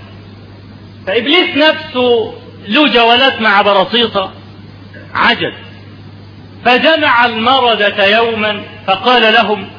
فإبليس 1.07 1.57
نفسه 1.57 2.33
له 2.67 2.87
جولات 2.87 3.41
مع 3.41 3.61
برصيصة 3.61 4.31
عجز 5.13 5.53
فجمع 6.65 7.25
المردة 7.25 8.05
يوما 8.05 8.61
فقال 8.87 9.33
لهم 9.33 9.69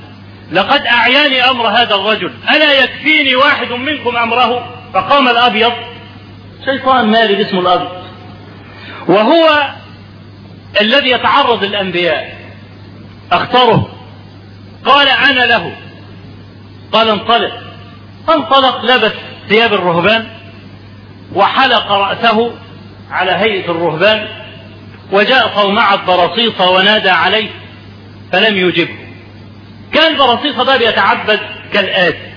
لقد 0.52 0.86
أعياني 0.86 1.50
أمر 1.50 1.68
هذا 1.68 1.94
الرجل 1.94 2.32
ألا 2.54 2.84
يكفيني 2.84 3.34
واحد 3.34 3.72
منكم 3.72 4.16
أمره؟ 4.16 4.74
فقام 4.94 5.28
الأبيض 5.28 5.72
شيطان 6.64 7.10
مالي 7.10 7.42
اسمه 7.42 7.60
الأبيض 7.60 7.90
وهو 9.08 9.68
الذي 10.80 11.10
يتعرض 11.10 11.64
للأنبياء. 11.64 12.38
اختاره 13.32 13.88
قال 14.84 15.08
أنا 15.08 15.44
له. 15.44 15.76
قال 16.92 17.08
انطلق. 17.08 17.52
فانطلق 18.26 18.84
لبس 18.84 19.12
ثياب 19.48 19.74
الرهبان 19.74 20.26
وحلق 21.34 21.92
رأسه 21.92 22.52
على 23.10 23.32
هيئة 23.32 23.70
الرهبان 23.70 24.28
وجاء 25.12 25.50
صومعة 25.54 26.06
برصيصة 26.06 26.70
ونادى 26.70 27.10
عليه 27.10 27.50
فلم 28.32 28.56
يجبه. 28.56 28.98
كان 29.92 30.16
برصيصة 30.18 30.64
ده 30.64 30.76
بيتعبد 30.76 31.40
كالآتي. 31.72 32.32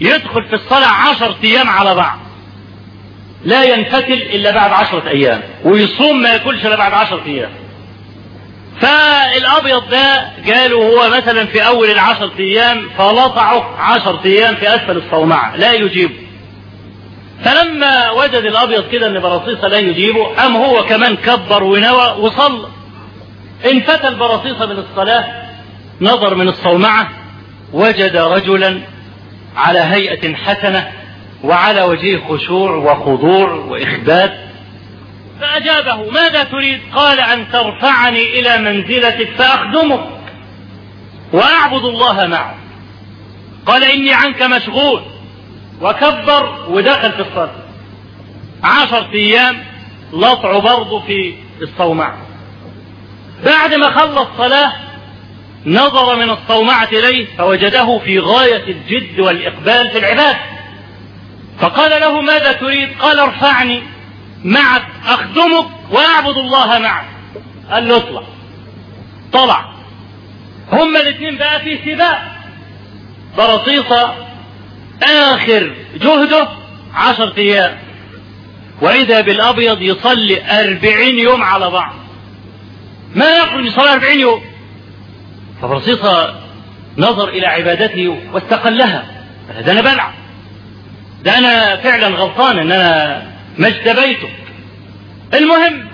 يدخل 0.00 0.44
في 0.44 0.54
الصلاة 0.54 0.88
عشر 0.88 1.34
أيام 1.44 1.68
على 1.68 1.94
بعض. 1.94 2.18
لا 3.44 3.64
ينفتل 3.64 4.12
إلا 4.12 4.50
بعد 4.50 4.70
عشرة 4.72 5.08
أيام 5.08 5.42
ويصوم 5.64 6.22
ما 6.22 6.28
ياكلش 6.32 6.66
إلا 6.66 6.76
بعد 6.76 6.92
عشرة 6.92 7.22
أيام. 7.26 7.50
فالأبيض 8.80 9.90
ده 9.90 10.30
قالوا 10.52 10.84
هو 10.84 11.08
مثلا 11.16 11.46
في 11.46 11.66
أول 11.66 11.90
العشرة 11.90 12.32
أيام 12.38 12.88
فلطعه 12.98 13.76
عشرة 13.80 14.20
أيام 14.24 14.54
في 14.54 14.68
أسفل 14.74 14.96
الصومعة 14.96 15.56
لا 15.56 15.72
يجيبه. 15.72 16.14
فلما 17.44 18.10
وجد 18.10 18.34
الأبيض 18.44 18.88
كده 18.92 19.06
أن 19.06 19.20
برصيصة 19.20 19.68
لا 19.68 19.78
يجيبه 19.78 20.24
قام 20.24 20.56
هو 20.56 20.84
كمان 20.84 21.16
كبر 21.16 21.62
ونوى 21.64 22.14
وصلى. 22.18 22.68
انفتل 23.72 24.14
برصيصة 24.14 24.66
من 24.66 24.78
الصلاة 24.90 25.24
نظر 26.00 26.34
من 26.34 26.48
الصومعة 26.48 27.08
وجد 27.72 28.16
رجلا 28.16 28.80
على 29.56 29.78
هيئة 29.78 30.34
حسنة 30.34 30.92
وعلى 31.44 31.82
وجهه 31.82 32.28
خشوع 32.28 32.70
وخضوع 32.70 33.50
وإخبات. 33.52 34.38
فأجابه 35.40 36.10
ماذا 36.10 36.44
تريد؟ 36.44 36.80
قال 36.94 37.20
أن 37.20 37.50
ترفعني 37.52 38.22
إلى 38.22 38.58
منزلتك 38.58 39.28
فأخدمك 39.38 40.04
وأعبد 41.32 41.84
الله 41.84 42.26
معك. 42.26 42.54
قال 43.66 43.84
إني 43.84 44.12
عنك 44.12 44.42
مشغول. 44.42 45.02
وكبر 45.80 46.66
ودخل 46.68 47.12
في 47.12 47.20
الصلاة 47.20 47.54
عشر 48.64 49.10
أيام 49.14 49.64
لطع 50.12 50.58
برضه 50.58 51.00
في 51.00 51.34
الصومعة 51.62 52.18
بعد 53.44 53.74
ما 53.74 53.90
خلص 53.90 54.28
صلاة 54.38 54.72
نظر 55.66 56.16
من 56.16 56.30
الصومعة 56.30 56.88
إليه 56.92 57.26
فوجده 57.38 57.98
في 57.98 58.18
غاية 58.18 58.64
الجد 58.70 59.20
والإقبال 59.20 59.90
في 59.90 59.98
العبادة. 59.98 60.38
فقال 61.60 62.00
له 62.00 62.20
ماذا 62.20 62.52
تريد؟ 62.52 62.98
قال 62.98 63.18
ارفعني 63.18 63.82
معك 64.44 64.82
أخدمك 65.06 65.66
وأعبد 65.90 66.36
الله 66.36 66.78
معك. 66.78 67.04
قال 67.70 67.88
له 67.88 67.96
اطلع. 67.96 68.22
طلع. 69.32 69.72
هما 70.72 71.00
الاثنين 71.00 71.38
بقى 71.38 71.60
في 71.60 71.78
سباق. 71.84 72.22
برصيصة 73.38 74.14
آخر 75.02 75.74
جهده 75.94 76.48
عشر 76.94 77.32
أيام. 77.38 77.78
وإذا 78.82 79.20
بالأبيض 79.20 79.82
يصلي 79.82 80.60
أربعين 80.62 81.18
يوم 81.18 81.42
على 81.42 81.70
بعض. 81.70 81.94
ما 83.14 83.30
يخرج 83.30 83.66
يصلي 83.66 83.92
أربعين 83.92 84.20
يوم؟ 84.20 84.42
فبرصيصة 85.62 86.40
نظر 86.98 87.28
إلى 87.28 87.46
عبادته 87.46 88.18
واستقلها. 88.32 89.06
ده 89.60 89.72
أنا 89.72 89.80
بلعب 89.80 90.12
ده 91.22 91.38
أنا 91.38 91.76
فعلا 91.76 92.08
غلطان 92.08 92.58
إن 92.58 92.72
أنا 92.72 93.22
ما 93.58 93.68
اجتبيته 93.68 94.28
المهم 95.34 95.88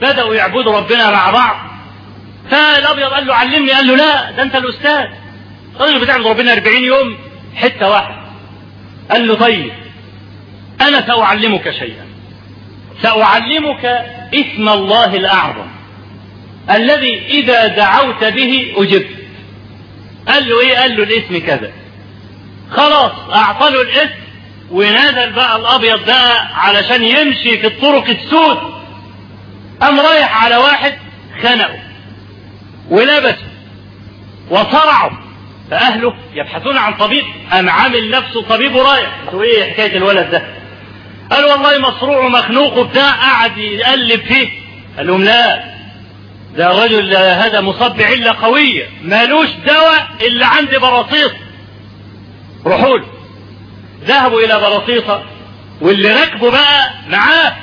بدأوا 0.00 0.34
يعبدوا 0.34 0.76
ربنا 0.76 1.10
مع 1.10 1.30
بعض. 1.30 1.56
فالأبيض 2.50 3.04
قال 3.10 3.26
له 3.26 3.34
علمني. 3.34 3.72
قال 3.72 3.86
له 3.86 3.96
لا 3.96 4.30
ده 4.30 4.42
أنت 4.42 4.56
الأستاذ. 4.56 5.06
الراجل 5.76 6.00
بتعبد 6.00 6.26
ربنا 6.26 6.52
40 6.52 6.84
يوم 6.84 7.18
حتة 7.54 7.90
واحدة. 7.90 8.16
قال 9.10 9.28
له 9.28 9.34
طيب 9.34 9.72
أنا 10.80 11.06
سأعلمك 11.06 11.70
شيئا. 11.70 12.06
سأعلمك 13.02 13.84
اسم 14.34 14.68
الله 14.68 15.16
الأعظم. 15.16 15.66
الذي 16.70 17.26
إذا 17.26 17.66
دعوت 17.66 18.24
به 18.24 18.74
أجبت. 18.76 19.10
قال 20.28 20.48
له 20.48 20.60
إيه؟ 20.60 20.78
قال 20.78 20.96
له 20.96 21.02
الاسم 21.02 21.46
كذا. 21.46 21.72
خلاص 22.70 23.12
أعطى 23.34 23.70
له 23.70 23.82
الاسم. 23.82 24.23
ونزل 24.70 25.32
بقى 25.32 25.56
الأبيض 25.56 26.04
ده 26.04 26.40
علشان 26.54 27.02
يمشي 27.04 27.58
في 27.58 27.66
الطرق 27.66 28.08
السود. 28.08 28.58
قام 29.80 30.00
رايح 30.00 30.44
على 30.44 30.56
واحد 30.56 30.94
خنقه 31.42 31.78
ولبسه 32.90 33.46
وصرعه. 34.50 35.10
فأهله 35.70 36.14
يبحثون 36.34 36.76
عن 36.76 36.94
طبيب. 36.94 37.24
قام 37.52 37.70
عامل 37.70 38.10
نفسه 38.10 38.42
طبيب 38.42 38.74
ورايح. 38.74 39.10
أنتوا 39.24 39.42
إيه 39.42 39.72
حكاية 39.72 39.96
الولد 39.96 40.30
ده؟ 40.30 40.42
قال 41.30 41.44
والله 41.44 41.78
مصروع 41.78 42.24
ومخنوق 42.26 42.78
وبتاع. 42.78 43.10
قعد 43.10 43.58
يقلب 43.58 44.20
فيه. 44.20 44.48
قال 44.96 45.06
لهم 45.06 45.24
لا 45.24 45.74
ده 46.56 46.70
الرجل 46.70 47.16
هذا 47.16 47.60
مصاب 47.60 47.96
بعلة 47.96 48.30
قوية 48.42 48.88
مالوش 49.02 49.48
دواء 49.66 50.08
إلا 50.22 50.46
عند 50.46 50.74
براطيس 50.76 51.30
روحوا 52.66 52.98
له. 52.98 53.13
ذهبوا 54.04 54.40
إلى 54.40 54.54
براطيسة 54.60 55.22
واللي 55.80 56.12
راكبه 56.12 56.50
بقى 56.50 56.90
معاه. 57.08 57.56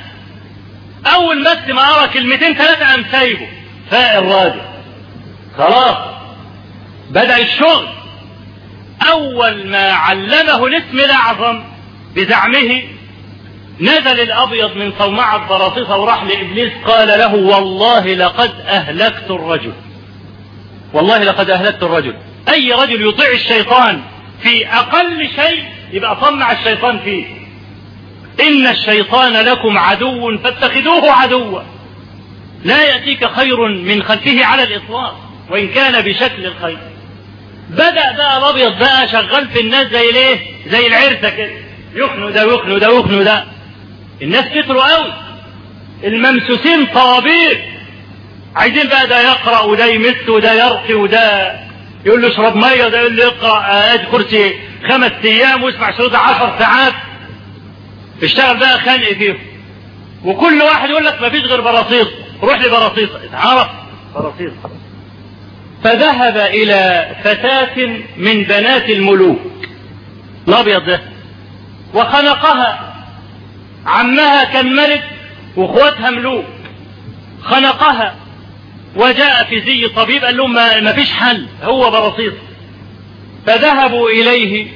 أول 1.14 1.44
بس 1.44 1.74
ما 1.74 1.88
قرا 1.88 2.06
كلمتين 2.06 2.54
ثلاثة 2.54 2.86
قام 2.90 3.04
سايبه. 3.12 3.48
فاق 3.90 4.16
الراجل. 4.16 4.62
خلاص. 5.58 5.96
بدأ 7.10 7.38
الشغل. 7.38 7.88
أول 9.12 9.66
ما 9.66 9.92
علمه 9.92 10.66
الاسم 10.66 10.98
الأعظم 10.98 11.64
بزعمه 12.14 12.82
نزل 13.80 14.20
الأبيض 14.20 14.76
من 14.76 14.92
صومعة 14.98 15.48
براطيسة 15.48 15.96
وراح 15.96 16.22
لإبليس 16.24 16.72
قال 16.86 17.08
له 17.08 17.34
والله 17.34 18.14
لقد 18.14 18.50
أهلكت 18.66 19.30
الرجل. 19.30 19.72
والله 20.92 21.18
لقد 21.24 21.50
أهلكت 21.50 21.82
الرجل. 21.82 22.16
أي 22.48 22.72
رجل 22.72 23.08
يطيع 23.08 23.30
الشيطان 23.32 24.02
في 24.42 24.68
أقل 24.68 25.28
شيء 25.36 25.64
يبقى 25.92 26.16
طمع 26.16 26.52
الشيطان 26.52 26.98
فيه. 26.98 27.24
إن 28.40 28.66
الشيطان 28.66 29.32
لكم 29.32 29.78
عدو 29.78 30.38
فاتخذوه 30.38 31.10
عدوا. 31.12 31.60
لا 32.64 32.82
يأتيك 32.84 33.26
خير 33.26 33.68
من 33.68 34.02
خلفه 34.02 34.44
على 34.44 34.62
الإطلاق 34.62 35.20
وإن 35.50 35.68
كان 35.68 36.00
بشكل 36.04 36.46
الخير. 36.46 36.78
بدأ 37.70 38.12
بقى 38.16 38.38
الأبيض 38.38 38.78
بقى 38.78 39.08
شغال 39.08 39.48
في 39.48 39.60
الناس 39.60 39.86
زي 39.86 40.12
ليه 40.12 40.38
زي 40.66 40.86
العرسة 40.86 41.30
كده. 41.30 41.50
يخنوا 41.94 42.30
ده 42.30 42.46
ويخنوا 42.46 42.78
ده 42.78 42.90
ويخنوا 42.92 43.22
ده. 43.22 43.44
الناس 44.22 44.44
كتروا 44.44 44.96
قوي. 44.96 45.12
الممسوسين 46.04 46.86
طوابير. 46.86 47.64
عايزين 48.56 48.88
بقى 48.88 49.06
ده 49.06 49.20
يقرأ 49.20 49.60
وده 49.60 49.86
يمس 49.86 50.28
وده 50.28 50.52
يرقي 50.52 50.94
وده 50.94 51.52
يقول 52.06 52.22
له 52.22 52.28
اشرب 52.28 52.56
ميه 52.56 52.84
وده 52.86 53.00
يقول 53.00 53.16
له 53.16 53.26
اقرأ 53.26 53.64
ادي 53.94 54.06
كرسي 54.06 54.54
خمس 54.88 55.12
أيام 55.24 55.62
واسمع 55.62 55.90
شروط 55.98 56.14
عشر 56.14 56.54
ساعات. 56.58 56.92
اشتغل 58.22 58.56
بقى 58.56 58.80
خانق 58.80 59.08
فيهم 59.12 59.38
وكل 60.24 60.62
واحد 60.62 60.90
يقول 60.90 61.04
لك 61.04 61.22
ما 61.22 61.28
فيش 61.28 61.42
غير 61.44 61.60
براطيس 61.60 62.06
روح 62.42 62.60
لبراطيس 62.60 63.08
اتعرف. 63.24 63.68
براطيس 64.14 64.50
فذهب 65.84 66.36
إلى 66.36 67.08
فتاة 67.24 67.86
من 68.16 68.42
بنات 68.42 68.90
الملوك. 68.90 69.40
الأبيض 70.48 70.84
ده. 70.84 71.00
وخنقها. 71.94 72.94
عمها 73.86 74.44
كان 74.44 74.76
ملك 74.76 75.02
وأخواتها 75.56 76.10
ملوك. 76.10 76.44
خنقها. 77.42 78.14
وجاء 78.96 79.44
في 79.44 79.60
زي 79.60 79.88
طبيب 79.88 80.24
قال 80.24 80.36
لهم 80.36 80.52
ما 80.54 80.92
فيش 80.92 81.12
حل 81.12 81.46
هو 81.62 81.90
براطيس 81.90 82.32
فذهبوا 83.46 84.10
إليه 84.10 84.66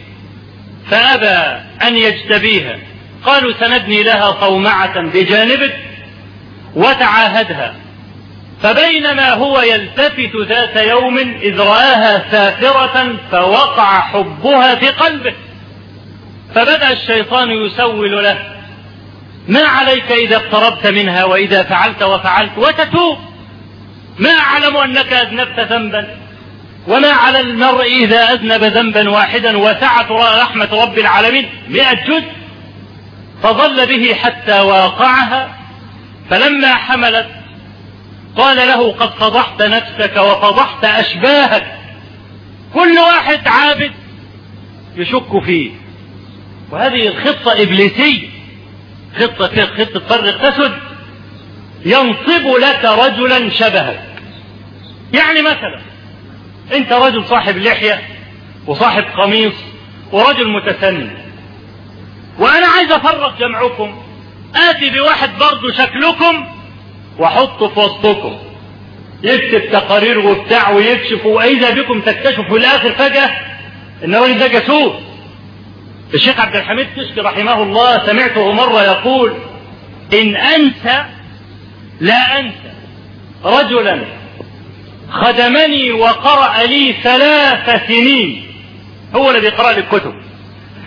فأبى 0.91 1.63
أن 1.83 1.97
يجتبيها. 1.97 2.79
قالوا 3.25 3.53
سنبني 3.61 4.03
لها 4.03 4.41
صومعة 4.41 5.01
بجانبك 5.01 5.77
وتعاهدها. 6.75 7.75
فبينما 8.63 9.31
هو 9.31 9.61
يلتفت 9.61 10.31
ذات 10.49 10.77
يوم 10.77 11.19
إذ 11.19 11.61
رآها 11.61 12.31
سافرة 12.31 13.17
فوقع 13.31 14.01
حبها 14.01 14.75
في 14.75 14.89
قلبه. 14.89 15.35
فبدأ 16.55 16.93
الشيطان 16.93 17.51
يسول 17.51 18.25
له 18.25 18.57
ما 19.49 19.61
عليك 19.61 20.13
إذا 20.13 20.37
اقتربت 20.37 20.87
منها 20.87 21.25
وإذا 21.25 21.63
فعلت 21.63 22.03
وفعلت 22.03 22.59
وتتوب؟ 22.59 23.19
ما 24.19 24.31
أعلم 24.31 24.77
أنك 24.77 25.13
أذنبت 25.13 25.61
ذنبا 25.61 26.17
وما 26.89 27.11
على 27.11 27.41
المرء 27.41 28.05
إذا 28.05 28.33
أذنب 28.33 28.65
ذنبا 28.65 29.11
واحدا 29.11 29.59
وسعت 29.59 30.11
رحمة 30.11 30.69
رب 30.73 30.99
العالمين 30.99 31.49
مئة 31.69 31.95
جزء 31.95 32.33
فظل 33.43 33.87
به 33.87 34.15
حتى 34.15 34.61
واقعها 34.61 35.57
فلما 36.31 36.75
حملت 36.75 37.27
قال 38.37 38.57
له 38.57 38.93
قد 38.93 39.11
فضحت 39.11 39.63
نفسك 39.63 40.17
وفضحت 40.17 40.85
أشباهك 40.85 41.67
كل 42.75 42.99
واحد 42.99 43.49
عابد 43.49 43.93
يشك 44.97 45.43
فيه. 45.45 45.71
وهذه 46.71 47.09
الخطة 47.09 47.53
إبليسية 47.63 48.29
خطة 49.19 49.67
خطة 49.67 50.01
فرق 50.01 50.51
تسد 50.51 50.73
ينصب 51.85 52.47
لك 52.61 52.85
رجلا 52.85 53.51
شبهك. 53.51 54.06
يعني 55.13 55.43
مثلا 55.43 55.81
انت 56.75 56.93
رجل 56.93 57.25
صاحب 57.25 57.57
لحية 57.57 58.03
وصاحب 58.67 59.05
قميص 59.21 59.55
ورجل 60.13 60.49
متسنن 60.49 61.11
وأنا 62.39 62.67
عايز 62.67 62.93
أفرق 62.93 63.39
جمعكم 63.39 64.03
آتي 64.71 64.91
بواحد 64.91 65.31
برضه 65.39 65.73
شكلكم 65.73 66.47
وأحطه 67.19 67.69
في 67.69 67.81
وسطكم. 67.81 68.37
يكتب 69.23 69.71
تقارير 69.73 70.19
وبتاع 70.19 70.71
ويكشف 70.71 71.27
وإذا 71.27 71.71
بكم 71.71 72.01
تكتشفوا 72.01 72.45
في 72.45 72.57
الآخر 72.57 72.91
فجأة 72.93 73.31
إن 74.05 74.15
الراجل 74.15 74.39
ده 74.39 74.47
جاسوس. 74.47 74.93
الشيخ 76.15 76.41
عبد 76.41 76.57
الحميد 76.57 76.87
كشكي 76.97 77.21
رحمه 77.21 77.63
الله 77.63 78.07
سمعته 78.07 78.53
مرة 78.53 78.83
يقول 78.83 79.35
إن 80.15 80.37
انسى 80.37 81.05
لا 82.01 82.41
انسى 82.41 82.73
رجلا 83.45 84.05
خدمني 85.11 85.93
وقرأ 85.93 86.63
لي 86.67 86.95
ثلاث 87.03 87.87
سنين. 87.89 88.47
هو 89.15 89.29
اللي 89.31 89.41
بيقرأ 89.41 89.73
لي 89.73 89.79
الكتب. 89.81 90.15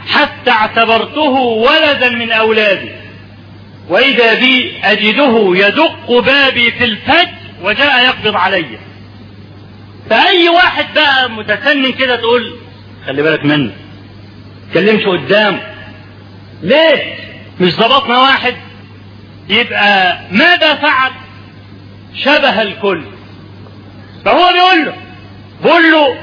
حتى 0.07 0.51
اعتبرته 0.51 1.29
ولدا 1.39 2.09
من 2.09 2.31
أولادي. 2.31 2.89
وإذا 3.89 4.33
بي 4.39 4.73
أجده 4.83 5.51
يدق 5.55 6.11
بابي 6.11 6.71
في 6.71 6.83
الفجر 6.83 7.29
وجاء 7.63 8.05
يقبض 8.05 8.35
علي. 8.35 8.65
فأي 10.09 10.49
واحد 10.49 10.85
بقى 10.95 11.29
متسنن 11.29 11.91
كده 11.91 12.15
تقول 12.15 12.55
خلي 13.05 13.21
بالك 13.23 13.45
منه 13.45 13.71
تكلمش 14.71 15.03
قدامه 15.05 15.61
ليه 16.61 17.15
مش 17.59 17.71
ظبطنا 17.71 18.19
واحد؟ 18.19 18.55
يبقى 19.49 20.19
ماذا 20.31 20.75
فعل؟ 20.75 21.11
شبه 22.15 22.61
الكل. 22.61 23.03
فهو 24.25 24.53
بيقول 24.53 24.85
له 24.85 24.93
بيقول 25.63 25.91
له 25.91 26.17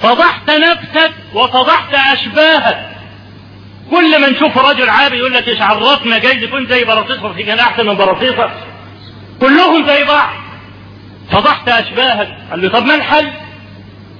فضحت 0.00 0.50
نفسك 0.50 1.12
وفضحت 1.34 1.94
أشباهك. 1.94 2.88
كل 3.90 4.20
ما 4.20 4.30
نشوف 4.30 4.58
رجل 4.58 4.88
عابي 4.88 5.16
يقول 5.16 5.34
لك 5.34 5.48
إيش 5.48 5.62
عرفنا 5.62 6.18
جايز 6.18 6.42
يكون 6.42 6.66
زي 6.66 6.84
براطيسه 6.84 7.32
في 7.32 7.42
كان 7.42 7.58
أحسن 7.58 7.86
من 7.86 7.94
براطيسه 7.96 8.50
كلهم 9.40 9.86
زي 9.86 10.04
بعض. 10.04 10.30
فضحت 11.30 11.68
أشباهك. 11.68 12.28
قال 12.50 12.62
له 12.62 12.68
طب 12.68 12.84
ما 12.86 12.94
الحل؟ 12.94 13.30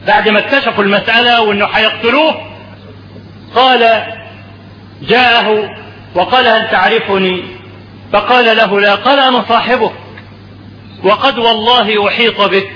بعد 0.06 0.28
ما 0.28 0.38
اكتشفوا 0.38 0.84
المسألة 0.84 1.42
وإنه 1.42 1.66
هيقتلوه 1.66 2.46
قال 3.54 4.02
جاءه 5.02 5.76
وقال 6.14 6.46
هل 6.46 6.70
تعرفني؟ 6.70 7.42
فقال 8.12 8.56
له 8.56 8.80
لا 8.80 8.94
قال 8.94 9.18
أنا 9.18 9.44
صاحبك. 9.48 9.92
وقد 11.06 11.38
والله 11.38 12.08
أحيط 12.08 12.40
بك. 12.40 12.70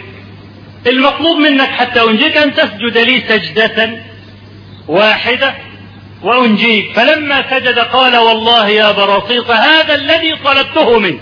المطلوب 0.87 1.37
منك 1.39 1.71
حتى 1.71 2.03
أنجيك 2.03 2.37
أن 2.37 2.55
تسجد 2.55 2.99
لي 2.99 3.23
سجدة 3.29 3.91
واحدة 4.89 5.55
وأنجيك. 6.23 6.93
فلما 6.97 7.51
سجد 7.51 7.79
قال 7.79 8.17
والله 8.17 8.69
يا 8.69 8.93
براطيط 8.93 9.51
هذا 9.51 9.95
الذي 9.95 10.37
طلبته 10.45 10.99
منك. 10.99 11.21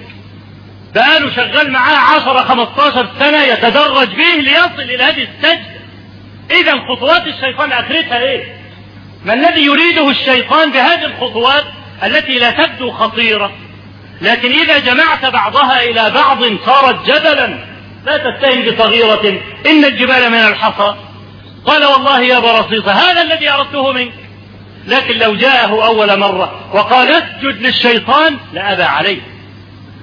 بقاله 0.95 1.31
شغال 1.37 1.71
معاه 1.71 1.97
عشرة 1.97 2.41
خمستاشر 2.41 3.09
سنة 3.19 3.43
يتدرج 3.43 4.09
به 4.09 4.41
ليصل 4.41 4.81
إلى 4.81 5.03
هذه 5.03 5.23
السجدة. 5.23 5.79
إذا 6.51 6.73
خطوات 6.89 7.27
الشيطان 7.27 7.73
آخرتها 7.73 8.21
إيه؟ 8.21 8.59
ما 9.25 9.35
الذي 9.35 9.61
يريده 9.61 10.11
الشيطان 10.11 10.71
بهذه 10.71 11.05
الخطوات 11.05 11.65
التي 12.05 12.39
لا 12.39 12.51
تبدو 12.51 12.91
خطيرة؟ 12.91 13.53
لكن 14.23 14.53
إذا 14.53 14.79
جمعت 14.79 15.27
بعضها 15.27 15.83
إلى 15.83 16.11
بعض 16.11 16.39
صارت 16.66 17.07
جبلا 17.07 17.59
لا 18.07 18.16
تتهم 18.16 18.62
بصغيرة. 18.62 19.41
إن 19.66 19.85
الجبال 19.85 20.31
من 20.31 20.39
الحصى. 20.39 20.95
قال 21.66 21.85
والله 21.85 22.23
يا 22.23 22.39
برصيصة 22.39 22.93
هذا 22.93 23.23
الذي 23.23 23.51
أردته 23.51 23.93
منك. 23.93 24.12
لكن 24.87 25.19
لو 25.19 25.35
جاءه 25.35 25.87
أول 25.87 26.19
مرة 26.19 26.61
وقال 26.73 27.09
اسجد 27.09 27.62
للشيطان 27.62 28.37
لأبى 28.53 28.83
عليه. 28.83 29.21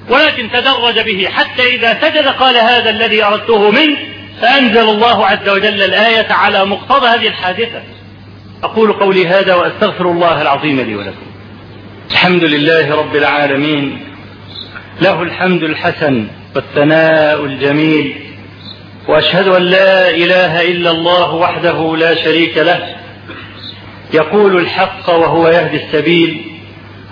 ولكن 0.09 0.51
تدرج 0.51 0.99
به 0.99 1.27
حتى 1.33 1.75
إذا 1.75 1.97
سجد 2.01 2.27
قال 2.27 2.57
هذا 2.57 2.89
الذي 2.89 3.23
أردته 3.23 3.71
منك. 3.71 3.97
فأنزل 4.41 4.89
الله 4.89 5.25
عز 5.25 5.49
وجل 5.49 5.83
الآية 5.83 6.33
على 6.33 6.65
مقتضى 6.65 7.07
هذه 7.07 7.27
الحادثة. 7.27 7.81
أقول 8.63 8.93
قولي 8.93 9.27
هذا 9.27 9.55
وأستغفر 9.55 10.05
الله 10.05 10.41
العظيم 10.41 10.81
لي 10.81 10.95
ولكم. 10.95 11.25
الحمد 12.11 12.43
لله 12.43 12.95
رب 12.95 13.15
العالمين. 13.15 14.04
له 15.01 15.21
الحمد 15.21 15.63
الحسن 15.63 16.27
والثناء 16.55 17.45
الجميل 17.45 18.15
وأشهد 19.07 19.47
أن 19.47 19.61
لا 19.61 20.09
إله 20.09 20.61
إلا 20.61 20.91
الله 20.91 21.35
وحده 21.35 21.95
لا 21.97 22.15
شريك 22.15 22.57
له 22.57 22.95
يقول 24.13 24.57
الحق 24.57 25.09
وهو 25.09 25.47
يهدي 25.47 25.83
السبيل 25.85 26.41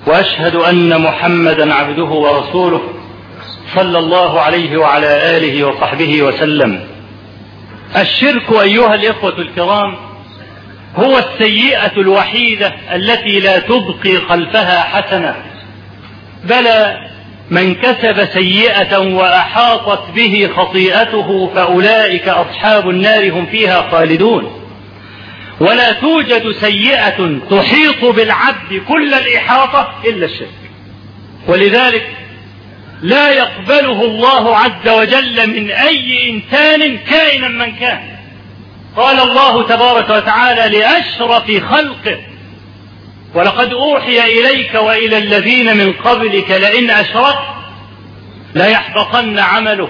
وأشهد 0.08 0.56
أن 0.56 1.02
محمدا 1.02 1.74
عبده 1.74 2.04
ورسوله 2.04 2.82
صلى 3.76 4.00
الله 4.00 4.40
عليه 4.40 4.78
وعلى 4.78 5.38
آله 5.38 5.64
وصحبه 5.68 6.24
وسلم. 6.24 6.80
الشرك 7.98 8.52
أيها 8.62 8.96
الإخوة 8.96 9.40
الكرام 9.40 9.96
هو 10.96 11.18
السيئة 11.18 11.92
الوحيدة 11.98 12.74
التي 12.94 13.40
لا 13.40 13.60
تبقي 13.60 14.18
خلفها 14.30 14.80
حسنة 14.80 15.36
بلى 16.44 17.13
من 17.52 17.76
كسب 17.76 18.26
سيئة 18.34 18.98
وأحاطت 18.98 20.12
به 20.16 20.50
خطيئته 20.56 21.52
فأولئك 21.56 22.28
أصحاب 22.28 22.90
النار 22.90 23.32
هم 23.32 23.46
فيها 23.46 23.90
خالدون. 23.92 24.60
ولا 25.60 25.92
توجد 25.92 26.52
سيئة 26.52 27.40
تحيط 27.52 28.06
بالعبد 28.06 28.82
كل 28.88 29.14
الإحاطة 29.14 29.94
إلا 30.06 30.26
الشرك. 30.26 30.48
ولذلك 31.48 32.08
لا 33.02 33.32
يقبله 33.32 34.02
الله 34.02 34.58
عز 34.58 34.90
وجل 34.90 35.48
من 35.48 35.72
أي 35.72 36.30
إنسان 36.30 36.98
كائنا 36.98 37.48
من 37.48 37.76
كان. 37.76 38.00
قال 38.98 39.20
الله 39.20 39.68
تبارك 39.68 40.10
وتعالى 40.10 40.78
لأشرف 40.78 41.64
خلقه 41.74 42.18
ولقد 43.36 43.74
أوحي 43.74 44.20
إليك 44.20 44.76
وإلى 44.76 45.18
الذين 45.18 45.78
من 45.78 45.94
قبلك 45.94 46.52
لئن 46.52 46.90
أشركت 46.90 47.54
ليحبطن 48.56 49.40
عمله 49.40 49.90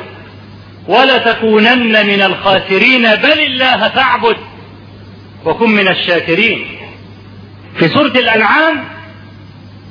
ولتكونن 0.87 2.07
من 2.07 2.21
الخاسرين 2.21 3.15
بل 3.15 3.39
الله 3.39 3.89
فاعبد 3.89 4.37
وكن 5.45 5.69
من 5.69 5.87
الشاكرين. 5.87 6.65
في 7.75 7.87
سورة 7.87 8.11
الأنعام 8.11 8.83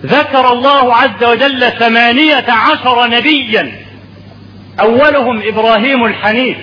ذكر 0.07 0.53
الله 0.53 0.95
عز 0.97 1.25
وجل 1.25 1.73
ثمانية 1.79 2.45
عشر 2.49 3.07
نبيا 3.07 3.73
أولهم 4.81 5.43
إبراهيم 5.45 6.05
الحنيف. 6.05 6.57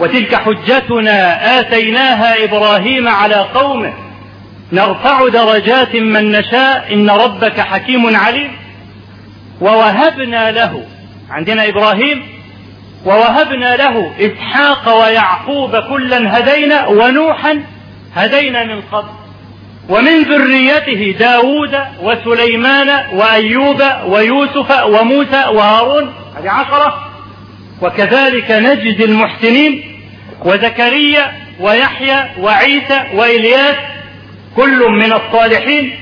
وتلك 0.00 0.34
حجتنا 0.34 1.60
آتيناها 1.60 2.44
إبراهيم 2.44 3.08
على 3.08 3.34
قومه. 3.34 4.09
نرفع 4.72 5.28
درجات 5.28 5.96
من 5.96 6.32
نشاء. 6.32 6.94
إن 6.94 7.10
ربك 7.10 7.60
حكيم 7.60 8.16
عليم. 8.16 8.50
ووهبنا 9.60 10.50
له 10.50 10.84
عندنا 11.30 11.68
إبراهيم 11.68 12.26
ووهبنا 13.04 13.76
له 13.76 14.12
إسحاق 14.20 15.02
ويعقوب 15.02 15.76
كلا 15.76 16.38
هدينا 16.38 16.86
ونوحا 16.86 17.64
هدينا 18.14 18.64
من 18.64 18.80
قبل. 18.80 19.08
ومن 19.88 20.22
ذريته 20.22 21.14
داود 21.18 21.78
وسليمان 22.02 23.04
وأيوب 23.12 23.82
ويوسف 24.06 24.84
وموسى 24.84 25.44
وهارون. 25.52 26.14
هذه 26.36 26.50
عشرة. 26.50 27.10
وكذلك 27.82 28.50
نجد 28.50 29.00
المحسنين. 29.00 30.02
وزكريا 30.44 31.32
ويحيى 31.60 32.24
وعيسى 32.38 33.02
وإلياس 33.14 33.76
كل 34.56 34.88
من 34.90 35.12
الصالحين 35.12 35.96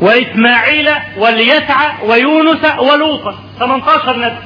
وإسماعيل 0.00 0.90
واليسع 1.16 2.00
ويونس 2.02 2.64
ولوطا 2.78 3.38
18 3.58 4.18
نبي. 4.18 4.36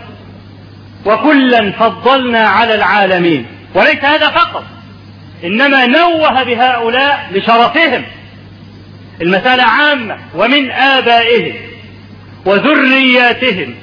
وكلا 1.07 1.73
فضلنا 1.73 2.49
على 2.49 2.75
العالمين. 2.75 3.47
وليس 3.75 4.05
هذا 4.05 4.29
فقط 4.29 4.65
إنما 5.45 5.87
نوه 5.87 6.43
بهؤلاء 6.43 7.29
لشرفهم 7.33 8.05
المسألة 9.21 9.63
عامة 9.63 10.19
ومن 10.35 10.71
آبائهم 10.71 11.55
وذرياتهم 12.47 13.75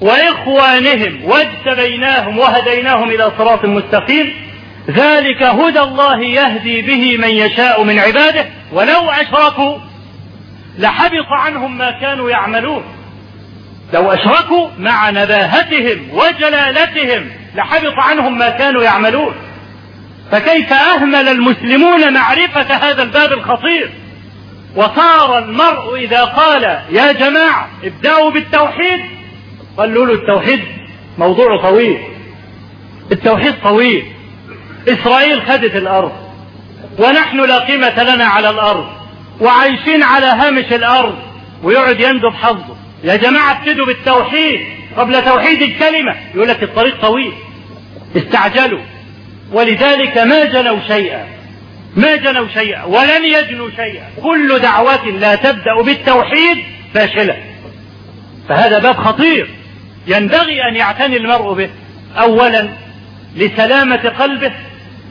وإخوانهم 0.00 1.24
واجتبيناهم 1.24 2.38
وهديناهم 2.38 3.10
إلى 3.10 3.32
صراط 3.38 3.64
مستقيم. 3.64 4.45
ذلك 4.90 5.42
هدى 5.42 5.80
الله 5.80 6.22
يهدي 6.22 6.82
به 6.82 7.16
من 7.18 7.28
يشاء 7.28 7.84
من 7.84 7.98
عباده. 7.98 8.46
ولو 8.72 9.10
أشركوا 9.10 9.78
لحبط 10.78 11.26
عنهم 11.30 11.78
ما 11.78 11.90
كانوا 12.00 12.30
يعملون. 12.30 12.84
لو 13.94 14.12
أشركوا 14.12 14.68
مع 14.78 15.10
نباهتهم 15.10 16.08
وجلالتهم 16.12 17.30
لحبط 17.54 17.94
عنهم 17.98 18.38
ما 18.38 18.50
كانوا 18.50 18.82
يعملون. 18.82 19.34
فكيف 20.32 20.72
أهمل 20.72 21.28
المسلمون 21.28 22.12
معرفة 22.12 22.74
هذا 22.74 23.02
الباب 23.02 23.32
الخطير؟ 23.32 23.90
وصار 24.76 25.38
المرء 25.38 25.96
إذا 25.96 26.24
قال 26.24 26.62
يا 26.90 27.12
جماعة 27.12 27.68
ابدأوا 27.84 28.30
بالتوحيد. 28.30 29.00
قالوا 29.76 30.06
له 30.06 30.12
التوحيد 30.12 30.60
موضوع 31.18 31.62
طويل. 31.62 31.98
التوحيد 33.12 33.54
طويل. 33.62 34.15
إسرائيل 34.88 35.42
خدت 35.42 35.76
الأرض. 35.76 36.12
ونحن 36.98 37.40
لا 37.40 37.58
قيمة 37.58 38.02
لنا 38.02 38.24
على 38.24 38.50
الأرض. 38.50 38.86
وعايشين 39.40 40.02
على 40.02 40.26
هامش 40.26 40.72
الأرض. 40.72 41.18
ويقعد 41.62 42.00
يندب 42.00 42.34
حظه. 42.42 42.76
يا 43.04 43.16
جماعة 43.16 43.52
ابتدوا 43.52 43.86
بالتوحيد. 43.86 44.60
قبل 44.96 45.24
توحيد 45.24 45.62
الكلمة. 45.62 46.14
يقول 46.34 46.48
لك 46.48 46.62
الطريق 46.62 47.00
طويل. 47.00 47.32
استعجلوا. 48.16 48.80
ولذلك 49.52 50.18
ما 50.18 50.44
جنوا 50.44 50.78
شيئا. 50.88 51.26
ما 51.96 52.16
جنوا 52.16 52.48
شيئا. 52.54 52.84
ولن 52.84 53.24
يجنوا 53.24 53.70
شيئا. 53.76 54.04
كل 54.22 54.58
دعوة 54.58 55.06
لا 55.06 55.34
تبدأ 55.34 55.82
بالتوحيد 55.84 56.64
فاشلة. 56.94 57.36
فهذا 58.48 58.78
باب 58.78 58.96
خطير. 58.96 59.50
ينبغي 60.06 60.68
أن 60.70 60.76
يعتني 60.76 61.16
المرء 61.16 61.52
به. 61.52 61.70
أولا 62.18 62.68
لسلامة 63.36 64.08
قلبه. 64.18 64.52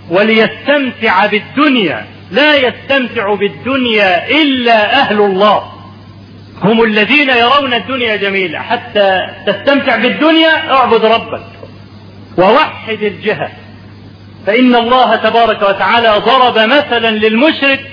وليستمتع 0.09 1.25
بالدنيا. 1.25 2.05
لا 2.31 2.55
يستمتع 2.55 3.33
بالدنيا 3.33 4.27
إلا 4.29 4.99
أهل 4.99 5.21
الله. 5.21 5.71
هم 6.61 6.83
الذين 6.83 7.29
يرون 7.29 7.73
الدنيا 7.73 8.15
جميلة. 8.15 8.59
حتى 8.59 9.21
تستمتع 9.47 9.95
بالدنيا 9.95 10.73
اعبد 10.73 11.05
ربك. 11.05 11.45
ووحد 12.37 13.03
الجهة. 13.03 13.51
فإن 14.47 14.75
الله 14.75 15.15
تبارك 15.15 15.61
وتعالى 15.61 16.13
ضرب 16.25 16.57
مثلا 16.57 17.11
للمشرك 17.11 17.85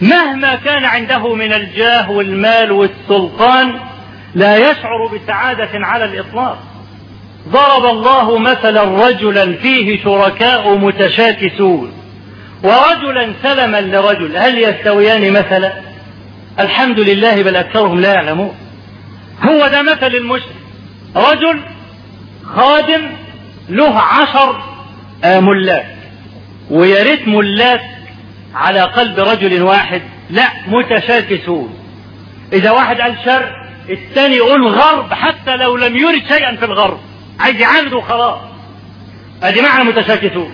مهما 0.00 0.54
كان 0.54 0.84
عنده 0.84 1.34
من 1.34 1.52
الجاه 1.52 2.10
والمال 2.10 2.72
والسلطان 2.72 3.80
لا 4.34 4.56
يشعر 4.56 5.06
بسعادة 5.06 5.70
على 5.74 6.04
الإطلاق. 6.04 6.58
ضرب 7.48 7.84
الله 7.84 8.38
مثلا 8.38 8.82
رجلا 9.08 9.52
فيه 9.52 10.02
شركاء 10.04 10.74
متشاكسون 10.74 11.92
ورجلا 12.62 13.32
سلما 13.42 13.80
لرجل 13.80 14.36
هل 14.36 14.58
يستويان 14.58 15.32
مثلا؟ 15.32 15.72
الحمد 16.60 17.00
لله 17.00 17.42
بل 17.42 17.56
أكثرهم 17.56 18.00
لا 18.00 18.14
يعلمون. 18.14 18.54
هو 19.42 19.66
ده 19.66 19.82
مثل 19.82 20.14
المشرك 20.14 20.52
رجل 21.16 21.60
خادم 22.56 23.02
له 23.68 23.98
عشر 24.00 24.60
ملاك 25.24 25.86
ويا 26.70 27.02
ريت 27.02 27.28
ملاك 27.28 27.80
على 28.54 28.80
قلب 28.80 29.20
رجل 29.20 29.62
واحد 29.62 30.02
لا 30.30 30.48
متشاكسون. 30.66 31.78
إذا 32.52 32.70
واحد 32.70 33.00
قال 33.00 33.16
شرق 33.24 33.52
الثاني 33.90 34.36
يقول 34.36 34.66
غرب 34.68 35.12
حتى 35.14 35.56
لو 35.56 35.76
لم 35.76 35.96
يرد 35.96 36.22
شيئا 36.28 36.56
في 36.56 36.64
الغرب. 36.64 37.00
عايز 37.40 37.60
يعاند 37.60 37.92
وخلاص 37.92 38.38
ادي 39.42 39.60
معنى 39.60 39.84
متشاكسون. 39.84 40.50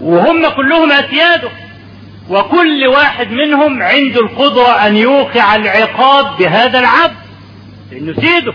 وهم 0.00 0.48
كلهم 0.48 0.92
أسياده. 0.92 1.50
وكل 2.30 2.86
واحد 2.86 3.30
منهم 3.30 3.82
عنده 3.82 4.20
القدرة 4.20 4.86
أن 4.86 4.96
يوقع 4.96 5.56
العقاب 5.56 6.36
بهذا 6.38 6.78
العبد. 6.78 7.16
لأنه 7.92 8.14
سيده 8.20 8.54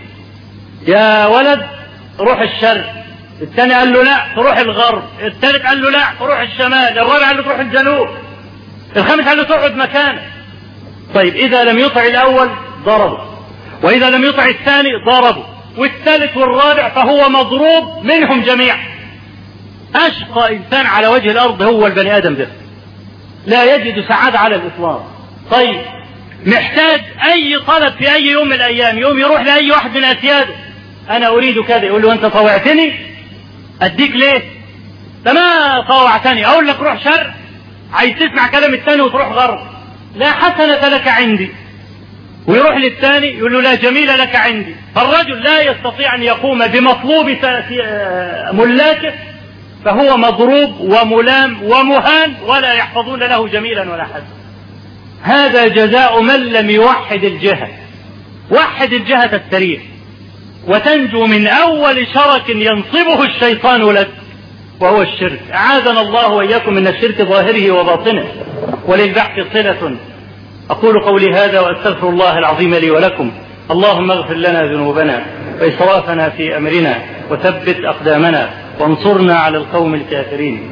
يا 0.86 1.26
ولد 1.26 1.66
روح 2.20 2.40
الشرق 2.40 2.92
الثاني 3.42 3.74
قال 3.74 3.92
له 3.92 4.02
لا 4.02 4.26
تروح 4.36 4.56
الغرب. 4.56 5.02
الثالث 5.22 5.66
قال 5.66 5.82
له 5.82 5.90
لا 5.90 6.04
تروح 6.18 6.40
الشمال. 6.40 6.98
الرابع 6.98 7.26
قال 7.26 7.36
له 7.36 7.42
تروح 7.42 7.58
الجنوب. 7.58 8.08
الخامس 8.96 9.24
قال 9.24 9.36
له 9.36 9.42
تقعد 9.42 9.76
مكانك. 9.76 10.22
طيب 11.14 11.34
إذا 11.34 11.64
لم 11.64 11.78
يطع 11.78 12.02
الأول 12.02 12.50
ضربه. 12.84 13.24
وإذا 13.82 14.10
لم 14.10 14.24
يطع 14.24 14.46
الثاني 14.46 14.90
ضربه. 15.06 15.53
والثالث 15.76 16.36
والرابع 16.36 16.88
فهو 16.88 17.28
مضروب 17.28 18.04
منهم 18.04 18.42
جميعا. 18.42 18.78
أشقى 19.94 20.56
إنسان 20.56 20.86
على 20.86 21.06
وجه 21.06 21.30
الأرض 21.30 21.62
هو 21.62 21.86
البني 21.86 22.16
آدم 22.16 22.34
ده. 22.34 22.48
لا 23.46 23.74
يجد 23.74 24.08
سعادة 24.08 24.38
على 24.38 24.56
الإطلاق. 24.56 25.10
طيب 25.50 25.80
محتاج 26.46 27.00
أي 27.32 27.58
طلب 27.66 27.94
في 27.98 28.14
أي 28.14 28.26
يوم 28.26 28.46
من 28.46 28.52
الأيام؟ 28.52 28.98
يوم 28.98 29.18
يروح 29.18 29.40
لأي 29.40 29.70
واحد 29.70 29.98
من 29.98 30.04
أسياده. 30.04 30.54
أنا 31.10 31.28
أريد 31.28 31.60
كذا. 31.60 31.84
يقول 31.84 32.02
له 32.02 32.12
أنت 32.12 32.26
طوعتني؟ 32.26 32.92
أديك 33.82 34.10
ليه؟ 34.10 34.42
ده 35.24 35.32
ما 35.32 35.80
طوعتني. 35.88 36.46
أقول 36.46 36.66
لك 36.66 36.80
روح 36.80 37.04
شرق 37.04 37.34
عايز 37.92 38.14
تسمع 38.14 38.48
كلام 38.48 38.74
الثاني 38.74 39.02
وتروح 39.02 39.28
غرب. 39.28 39.60
لا 40.16 40.30
حسنة 40.30 40.88
لك 40.88 41.08
عندي. 41.08 41.50
ويروح 42.46 42.76
للثاني 42.76 43.38
يقول 43.38 43.52
له 43.52 43.60
لا 43.60 43.74
جميل 43.74 44.08
لك 44.18 44.36
عندي. 44.36 44.76
فالرجل 44.94 45.42
لا 45.42 45.62
يستطيع 45.62 46.14
أن 46.14 46.22
يقوم 46.22 46.66
بمطلوب 46.66 47.26
ملاكه 48.52 49.12
فهو 49.84 50.16
مضروب 50.16 50.80
وملام 50.80 51.62
ومهان 51.62 52.34
ولا 52.46 52.72
يحفظون 52.72 53.20
له 53.20 53.48
جميلا 53.48 53.92
ولا 53.92 54.04
حسنا 54.04 54.24
هذا 55.22 55.68
جزاء 55.68 56.20
من 56.22 56.52
لم 56.52 56.70
يوحد 56.70 57.24
الجهة. 57.24 57.68
وحد 58.50 58.92
الجهة 58.92 59.40
السريع 59.46 59.80
وتنجو 60.66 61.26
من 61.26 61.46
أول 61.46 62.06
شرك 62.14 62.48
ينصبه 62.48 63.24
الشيطان 63.24 63.82
لك 63.82 64.08
وهو 64.80 65.02
الشرك. 65.02 65.40
أعاذنا 65.54 66.00
الله 66.00 66.28
وإياكم 66.28 66.74
من 66.74 66.86
الشرك 66.86 67.22
ظاهره 67.22 67.70
وباطنه 67.70 68.26
وللبحث 68.86 69.52
صلة. 69.52 69.96
أقول 70.70 71.00
قولي 71.00 71.34
هذا 71.34 71.60
وأستغفر 71.60 72.08
الله 72.08 72.38
العظيم 72.38 72.74
لي 72.74 72.90
ولكم. 72.90 73.30
اللهم 73.70 74.10
اغفر 74.10 74.34
لنا 74.34 74.62
ذنوبنا 74.62 75.22
وإسرافنا 75.60 76.28
في 76.28 76.56
أمرنا 76.56 76.94
وثبت 77.30 77.76
أقدامنا 77.84 78.50
وانصرنا 78.80 79.34
على 79.34 79.58
القوم 79.58 79.94
الكافرين. 79.94 80.70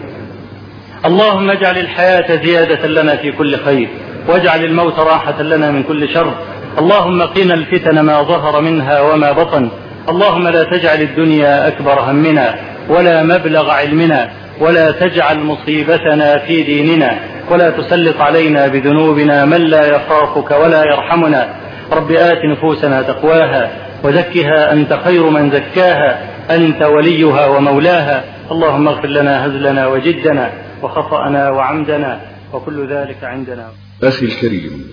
اللهم 1.04 1.50
اجعل 1.50 1.78
الحياة 1.78 2.44
زيادة 2.44 2.86
لنا 2.86 3.16
في 3.16 3.32
كل 3.32 3.56
خير 3.56 3.88
واجعل 4.28 4.64
الموت 4.64 4.98
راحة 4.98 5.42
لنا 5.42 5.70
من 5.70 5.82
كل 5.82 6.08
شر. 6.08 6.34
اللهم 6.78 7.22
قنا 7.22 7.54
الفتن 7.54 8.00
ما 8.00 8.22
ظهر 8.22 8.60
منها 8.60 9.00
وما 9.00 9.32
بطن. 9.32 9.68
اللهم 10.08 10.48
لا 10.48 10.64
تجعل 10.64 11.02
الدنيا 11.02 11.68
أكبر 11.68 12.00
همنا 12.00 12.54
ولا 12.88 13.22
مبلغ 13.22 13.70
علمنا 13.70 14.30
ولا 14.60 14.90
تجعل 14.90 15.38
مصيبتنا 15.38 16.38
في 16.38 16.62
ديننا. 16.62 17.18
ولا 17.50 17.70
تسلط 17.70 18.16
علينا 18.20 18.68
بذنوبنا 18.68 19.44
من 19.44 19.60
لا 19.60 19.86
يخافك 19.96 20.50
ولا 20.50 20.84
يرحمنا. 20.84 21.54
رب 21.92 22.12
آت 22.12 22.44
نفوسنا 22.44 23.02
تقواها 23.02 23.70
وزكها 24.04 24.72
أنت 24.72 25.00
خير 25.04 25.30
من 25.30 25.50
زكاها 25.50 26.28
أنت 26.50 26.82
وليها 26.82 27.46
ومولاها. 27.46 28.24
اللهم 28.50 28.88
اغفر 28.88 29.08
لنا 29.08 29.46
هزلنا 29.46 29.86
وجدنا 29.86 30.52
وخطأنا 30.82 31.50
وعمدنا 31.50 32.20
وكل 32.52 32.88
ذلك 32.88 33.24
عندنا. 33.24 33.68
أخي 34.02 34.26
الكريم 34.26 34.86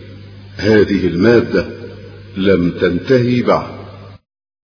هذه 0.58 1.08
المادة 1.08 1.66
لم 2.38 2.72
تنتهي 2.82 3.42
بعد. 3.42 3.79